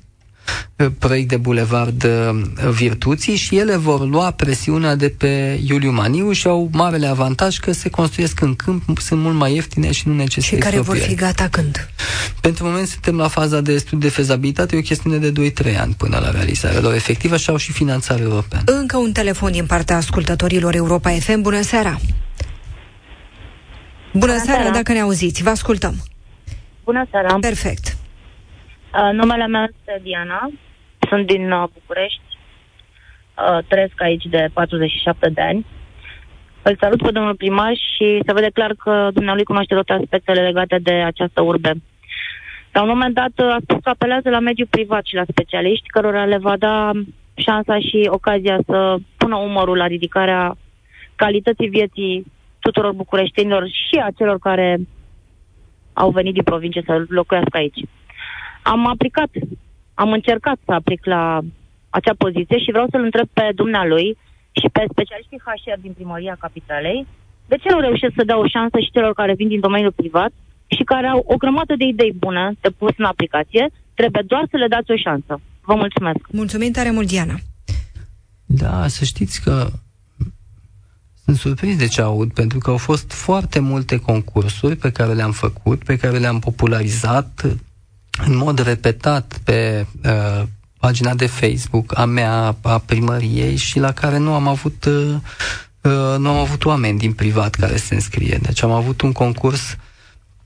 proiect 0.98 1.28
de 1.28 1.36
bulevard 1.36 2.04
uh, 2.04 2.70
Virtuții 2.70 3.36
și 3.36 3.58
ele 3.58 3.76
vor 3.76 4.08
lua 4.08 4.30
presiunea 4.30 4.94
de 4.94 5.08
pe 5.08 5.60
Iuliu 5.66 5.90
Maniu 5.90 6.32
și 6.32 6.46
au 6.46 6.68
marele 6.72 7.06
avantaj 7.06 7.58
că 7.58 7.72
se 7.72 7.88
construiesc 7.90 8.40
în 8.40 8.54
câmp, 8.54 8.98
sunt 8.98 9.20
mult 9.20 9.34
mai 9.34 9.54
ieftine 9.54 9.92
și 9.92 10.08
nu 10.08 10.14
necesită 10.14 10.54
Și 10.54 10.60
care 10.62 10.80
vor 10.80 10.96
fi 10.96 11.14
gata 11.14 11.48
când? 11.50 11.88
Pentru 12.40 12.64
moment 12.64 12.86
suntem 12.86 13.16
la 13.16 13.28
faza 13.28 13.60
de 13.60 13.78
studiu 13.78 14.08
de 14.08 14.14
fezabilitate, 14.14 14.76
e 14.76 14.78
o 14.78 14.82
chestiune 14.82 15.16
de 15.16 15.52
2-3 15.72 15.78
ani 15.80 15.94
până 15.94 16.18
la 16.18 16.30
realizarea 16.30 16.80
lor 16.80 16.94
efectivă 16.94 17.36
și 17.36 17.50
au 17.50 17.56
și 17.56 17.72
finanțare 17.72 18.22
europeană. 18.22 18.64
Încă 18.66 18.96
un 18.96 19.12
telefon 19.12 19.52
din 19.52 19.66
partea 19.66 19.96
ascultătorilor 19.96 20.74
Europa 20.74 21.10
FM. 21.10 21.40
Bună 21.40 21.62
seara! 21.62 22.00
Bună, 24.12 24.26
Bună 24.32 24.42
seara, 24.44 24.60
seara, 24.60 24.74
dacă 24.74 24.92
ne 24.92 25.00
auziți. 25.00 25.42
Vă 25.42 25.50
ascultăm. 25.50 25.94
Bună 26.84 27.06
seara. 27.10 27.36
Perfect. 27.40 27.96
Uh, 28.94 29.10
numele 29.12 29.46
meu 29.46 29.62
este 29.62 30.00
Diana, 30.02 30.50
sunt 31.08 31.26
din 31.26 31.52
uh, 31.52 31.64
București, 31.72 32.20
uh, 32.28 33.58
trăiesc 33.68 34.02
aici 34.02 34.24
de 34.24 34.48
47 34.52 35.28
de 35.28 35.40
ani. 35.40 35.66
Îl 36.62 36.76
salut 36.80 37.02
pe 37.02 37.10
domnul 37.10 37.34
primar 37.34 37.74
și 37.74 38.22
se 38.26 38.32
vede 38.32 38.50
clar 38.52 38.74
că 38.74 39.10
dumnealui 39.12 39.44
cunoaște 39.44 39.74
toate 39.74 39.92
aspectele 39.92 40.40
legate 40.40 40.78
de 40.78 40.92
această 40.92 41.42
urbe. 41.42 41.72
La 42.72 42.82
un 42.82 42.88
moment 42.88 43.14
dat 43.14 43.32
uh, 43.36 43.52
a 43.52 43.58
spus 43.62 43.78
că 43.82 43.88
apelează 43.88 44.30
la 44.30 44.38
mediul 44.38 44.66
privat 44.70 45.04
și 45.04 45.14
la 45.14 45.24
specialiști, 45.28 45.88
cărora 45.88 46.24
le 46.24 46.38
va 46.38 46.56
da 46.56 46.90
șansa 47.34 47.78
și 47.78 48.06
ocazia 48.08 48.58
să 48.66 48.96
pună 49.16 49.36
umărul 49.36 49.76
la 49.76 49.86
ridicarea 49.86 50.56
calității 51.14 51.68
vieții 51.68 52.26
tuturor 52.58 52.92
bucureștinilor 52.92 53.66
și 53.66 53.96
a 54.02 54.10
celor 54.16 54.38
care 54.38 54.78
au 55.92 56.10
venit 56.10 56.34
din 56.34 56.42
provincie 56.42 56.82
să 56.86 57.04
locuiască 57.08 57.56
aici. 57.56 57.80
Am 58.62 58.86
aplicat, 58.86 59.30
am 59.94 60.12
încercat 60.12 60.58
să 60.64 60.72
aplic 60.72 61.04
la 61.04 61.40
acea 61.90 62.14
poziție 62.18 62.58
și 62.58 62.70
vreau 62.70 62.86
să-l 62.90 63.02
întreb 63.02 63.28
pe 63.32 63.50
dumnealui 63.54 64.16
și 64.60 64.68
pe 64.72 64.82
specialiștii 64.92 65.42
HR 65.44 65.80
din 65.80 65.92
primăria 65.92 66.36
capitalei 66.40 67.06
de 67.50 67.56
ce 67.62 67.68
nu 67.70 67.80
reușesc 67.80 68.12
să 68.16 68.24
dau 68.30 68.40
o 68.42 68.52
șansă 68.54 68.76
și 68.78 68.94
celor 68.96 69.12
care 69.20 69.34
vin 69.34 69.48
din 69.48 69.60
domeniul 69.60 69.98
privat 70.00 70.32
și 70.76 70.82
care 70.92 71.06
au 71.06 71.22
o 71.32 71.36
grămadă 71.36 71.74
de 71.76 71.84
idei 71.84 72.12
bune 72.24 72.44
de 72.60 72.70
pus 72.78 72.92
în 72.96 73.04
aplicație, 73.04 73.64
trebuie 73.94 74.22
doar 74.26 74.44
să 74.50 74.56
le 74.56 74.68
dați 74.74 74.90
o 74.90 74.96
șansă. 74.96 75.40
Vă 75.68 75.74
mulțumesc! 75.74 76.20
Mulțumim 76.30 76.72
tare 76.72 76.90
mult, 76.90 77.06
Diana! 77.06 77.36
Da, 78.46 78.86
să 78.88 79.04
știți 79.04 79.42
că 79.44 79.54
sunt 81.24 81.36
surprins 81.36 81.76
de 81.78 81.86
ce 81.86 82.00
aud, 82.00 82.32
pentru 82.32 82.58
că 82.58 82.70
au 82.70 82.76
fost 82.76 83.12
foarte 83.12 83.58
multe 83.58 83.96
concursuri 84.00 84.76
pe 84.76 84.90
care 84.90 85.12
le-am 85.12 85.32
făcut, 85.32 85.84
pe 85.84 85.96
care 85.96 86.18
le-am 86.18 86.38
popularizat, 86.38 87.46
în 88.26 88.36
mod 88.36 88.58
repetat 88.58 89.40
pe 89.44 89.86
uh, 90.04 90.42
pagina 90.78 91.14
de 91.14 91.26
Facebook 91.26 91.98
a 91.98 92.04
mea, 92.04 92.56
a 92.62 92.78
primăriei 92.78 93.56
și 93.56 93.78
la 93.78 93.92
care 93.92 94.18
nu 94.18 94.32
am 94.34 94.48
avut 94.48 94.84
uh, 94.84 95.14
uh, 95.80 96.18
nu 96.18 96.28
am 96.28 96.38
avut 96.38 96.64
oameni 96.64 96.98
din 96.98 97.12
privat 97.12 97.54
care 97.54 97.76
se 97.76 97.94
înscrie. 97.94 98.38
Deci 98.42 98.62
am 98.62 98.70
avut 98.70 99.00
un 99.00 99.12
concurs 99.12 99.76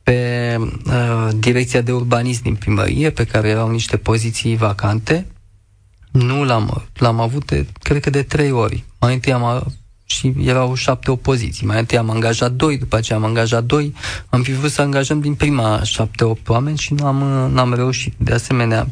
pe 0.02 0.56
uh, 0.86 1.28
direcția 1.36 1.80
de 1.80 1.92
urbanism 1.92 2.42
din 2.42 2.54
primărie, 2.54 3.10
pe 3.10 3.24
care 3.24 3.48
erau 3.48 3.70
niște 3.70 3.96
poziții 3.96 4.56
vacante. 4.56 5.26
Nu 6.10 6.44
l-am, 6.44 6.84
l-am 6.94 7.20
avut, 7.20 7.46
de, 7.46 7.66
cred 7.82 8.02
că 8.02 8.10
de 8.10 8.22
trei 8.22 8.50
ori. 8.50 8.84
Mai 9.00 9.14
întâi 9.14 9.32
am 9.32 9.74
și 10.04 10.34
erau 10.40 10.74
șapte 10.74 11.10
opoziții. 11.10 11.66
Mai 11.66 11.78
întâi 11.78 11.98
am 11.98 12.10
angajat 12.10 12.52
doi, 12.52 12.78
după 12.78 12.96
aceea 12.96 13.18
am 13.18 13.24
angajat 13.24 13.64
doi. 13.64 13.94
Am 14.28 14.42
fi 14.42 14.52
vrut 14.52 14.70
să 14.70 14.80
angajăm 14.80 15.20
din 15.20 15.34
prima 15.34 15.82
șapte, 15.82 16.24
opt 16.24 16.48
oameni 16.48 16.78
și 16.78 16.94
nu 16.94 17.06
am, 17.06 17.16
n-am 17.52 17.74
reușit. 17.74 18.14
De 18.16 18.32
asemenea, 18.32 18.86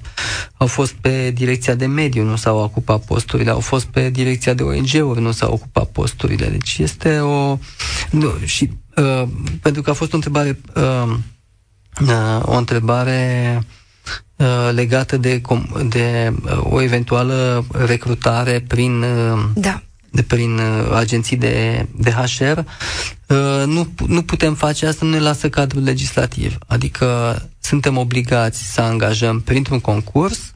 au 0.56 0.66
fost 0.66 0.92
pe 0.92 1.30
direcția 1.30 1.74
de 1.74 1.86
mediu, 1.86 2.24
nu 2.24 2.36
s-au 2.36 2.58
ocupat 2.58 3.04
posturile, 3.04 3.50
au 3.50 3.60
fost 3.60 3.86
pe 3.86 4.10
direcția 4.10 4.54
de 4.54 4.62
ONG-uri, 4.62 5.20
nu 5.20 5.32
s-au 5.32 5.52
ocupat 5.52 5.86
posturile. 5.86 6.46
Deci 6.46 6.78
este 6.78 7.18
o... 7.18 7.58
Nu, 8.10 8.32
și 8.44 8.70
uh, 8.96 9.22
pentru 9.62 9.82
că 9.82 9.90
a 9.90 9.94
fost 9.94 10.12
o 10.12 10.16
întrebare 10.16 10.60
uh, 10.74 11.14
uh, 12.00 12.40
o 12.42 12.56
întrebare 12.56 13.58
uh, 14.36 14.70
legată 14.72 15.16
de, 15.16 15.40
de 15.88 16.32
uh, 16.44 16.58
o 16.62 16.80
eventuală 16.80 17.64
recrutare 17.72 18.64
prin 18.68 19.02
uh, 19.02 19.44
da 19.54 19.82
de 20.12 20.22
prin 20.22 20.58
uh, 20.58 20.92
agenții 20.94 21.36
de, 21.36 21.86
de 21.96 22.10
HR, 22.10 22.58
uh, 22.58 23.62
nu, 23.66 23.88
nu 24.06 24.22
putem 24.22 24.54
face 24.54 24.86
asta, 24.86 25.04
nu 25.04 25.10
ne 25.10 25.18
lasă 25.18 25.48
cadrul 25.48 25.82
legislativ. 25.82 26.58
Adică 26.66 27.36
suntem 27.60 27.96
obligați 27.96 28.72
să 28.72 28.80
angajăm 28.80 29.40
printr-un 29.40 29.80
concurs 29.80 30.54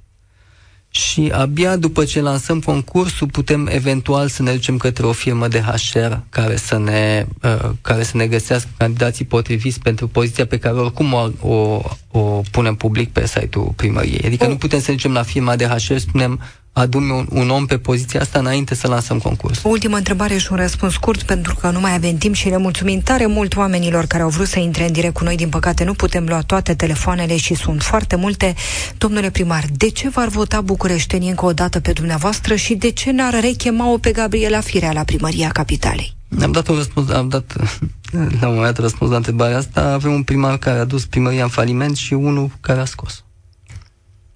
și 0.97 1.31
abia 1.35 1.77
după 1.77 2.05
ce 2.05 2.21
lansăm 2.21 2.61
concursul 2.61 3.27
putem 3.27 3.67
eventual 3.67 4.29
să 4.29 4.43
ne 4.43 4.53
ducem 4.53 4.77
către 4.77 5.07
o 5.07 5.13
firmă 5.13 5.49
de 5.49 5.61
HR 5.61 6.13
care 6.29 6.57
să 6.57 6.79
ne, 6.79 7.27
uh, 7.43 7.71
care 7.81 8.03
să 8.03 8.17
ne 8.17 8.27
găsească 8.27 8.69
candidații 8.77 9.25
potriviți 9.25 9.81
pentru 9.81 10.09
poziția 10.09 10.47
pe 10.47 10.59
care 10.59 10.75
oricum 10.75 11.13
o, 11.13 11.29
o, 11.41 11.81
o 12.11 12.43
punem 12.51 12.75
public 12.75 13.13
pe 13.13 13.27
site-ul 13.27 13.73
primăriei. 13.77 14.23
Adică 14.25 14.45
oh. 14.45 14.51
nu 14.51 14.57
putem 14.57 14.81
să 14.81 14.91
ducem 14.91 15.13
la 15.13 15.23
firma 15.23 15.57
de 15.57 15.67
HR, 15.67 15.97
spunem 15.97 16.41
adun 16.79 17.11
un, 17.11 17.27
un 17.31 17.51
om 17.51 17.67
pe 17.67 17.79
poziția 17.79 18.21
asta 18.21 18.39
înainte 18.39 18.75
să 18.75 18.89
lansăm 18.89 19.19
concurs. 19.19 19.61
O 19.63 19.69
ultimă 19.69 19.97
întrebare 19.97 20.37
și 20.37 20.49
un 20.51 20.57
răspuns 20.57 20.93
scurt, 20.93 21.23
pentru 21.23 21.55
că 21.55 21.71
nu 21.71 21.81
mai 21.81 21.95
avem 21.95 22.17
timp 22.17 22.35
și 22.35 22.49
le 22.49 22.57
mulțumim 22.57 23.01
tare 23.01 23.27
mult 23.27 23.57
oamenilor 23.57 24.05
care 24.05 24.23
au 24.23 24.29
vrut 24.29 24.47
să 24.47 24.59
intre 24.59 24.87
în 24.87 24.93
direct 24.93 25.15
cu 25.15 25.25
noi. 25.25 25.37
Din 25.37 25.49
păcate, 25.49 25.85
nu 25.85 25.95
putem 25.95 26.25
lua 26.29 26.41
toate 26.41 26.75
telefoanele 26.75 27.37
și 27.37 27.55
sunt 27.55 27.83
foarte 27.83 28.17
multe. 28.17 28.55
Domnule 28.99 29.31
primar, 29.31 29.65
de 29.73 29.89
ce 29.89 30.09
v-ar 30.09 30.29
vota 30.29 30.61
bucureștenii 30.61 31.29
încă 31.29 31.45
o 31.45 31.53
dată 31.53 31.81
pe 31.81 31.93
dumneavoastră 31.93 32.55
și 32.55 32.75
de 32.75 32.91
ce 32.91 33.11
n-ar 33.11 33.41
rechema-o 33.41 33.99
pe 33.99 34.11
Gabriela 34.11 34.61
Firea 34.61 34.93
la 34.93 35.05
primăria 35.05 35.49
capitalei? 35.49 36.17
Am 36.43 36.53
dat 36.53 36.69
un 36.69 36.77
răspuns, 36.77 37.11
am 37.11 37.29
dat 37.29 37.53
la 38.41 38.49
un 38.49 38.55
moment 38.55 38.75
dat 38.75 38.79
răspuns 38.79 39.11
la 39.11 39.17
întrebarea 39.17 39.57
asta. 39.57 39.93
Avem 39.93 40.13
un 40.13 40.23
primar 40.23 40.59
care 40.59 40.79
a 40.79 40.85
dus 40.85 41.07
primăria 41.07 41.43
în 41.43 41.49
faliment 41.49 41.97
și 41.97 42.15
unul 42.15 42.51
care 42.61 42.81
a 42.81 42.85
scos. 42.85 43.25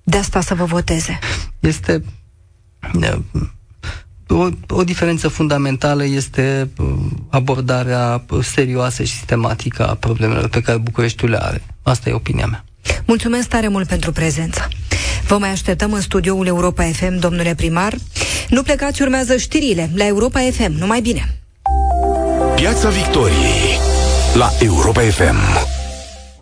De 0.03 0.16
asta 0.16 0.41
să 0.41 0.55
vă 0.55 0.64
voteze. 0.64 1.18
Este 1.61 2.03
o, 4.28 4.49
o 4.68 4.85
diferență 4.85 5.28
fundamentală 5.28 6.05
este 6.05 6.70
uh, 6.78 6.87
abordarea 7.28 8.24
serioasă 8.43 9.03
și 9.03 9.12
sistematică 9.12 9.89
a 9.89 9.95
problemelor 9.95 10.49
pe 10.49 10.61
care 10.61 10.78
Bucureștiul 10.78 11.31
le 11.31 11.39
are. 11.43 11.62
Asta 11.83 12.09
e 12.09 12.12
opinia 12.12 12.47
mea. 12.47 12.64
Mulțumesc 13.07 13.49
tare 13.49 13.68
mult 13.68 13.89
pentru 13.89 14.12
prezență. 14.12 14.68
Vă 15.26 15.39
mai 15.39 15.51
așteptăm 15.51 15.93
în 15.93 16.01
studioul 16.01 16.47
Europa 16.47 16.85
FM, 16.85 17.18
domnule 17.18 17.55
primar. 17.55 17.95
Nu 18.49 18.62
plecați, 18.62 19.03
urmează 19.03 19.37
știrile 19.37 19.91
la 19.95 20.07
Europa 20.07 20.41
FM. 20.53 20.72
Numai 20.78 21.01
bine! 21.01 21.35
Piața 22.57 22.89
Victoriei 22.89 23.78
la 24.35 24.51
Europa 24.61 25.01
FM. 25.01 25.80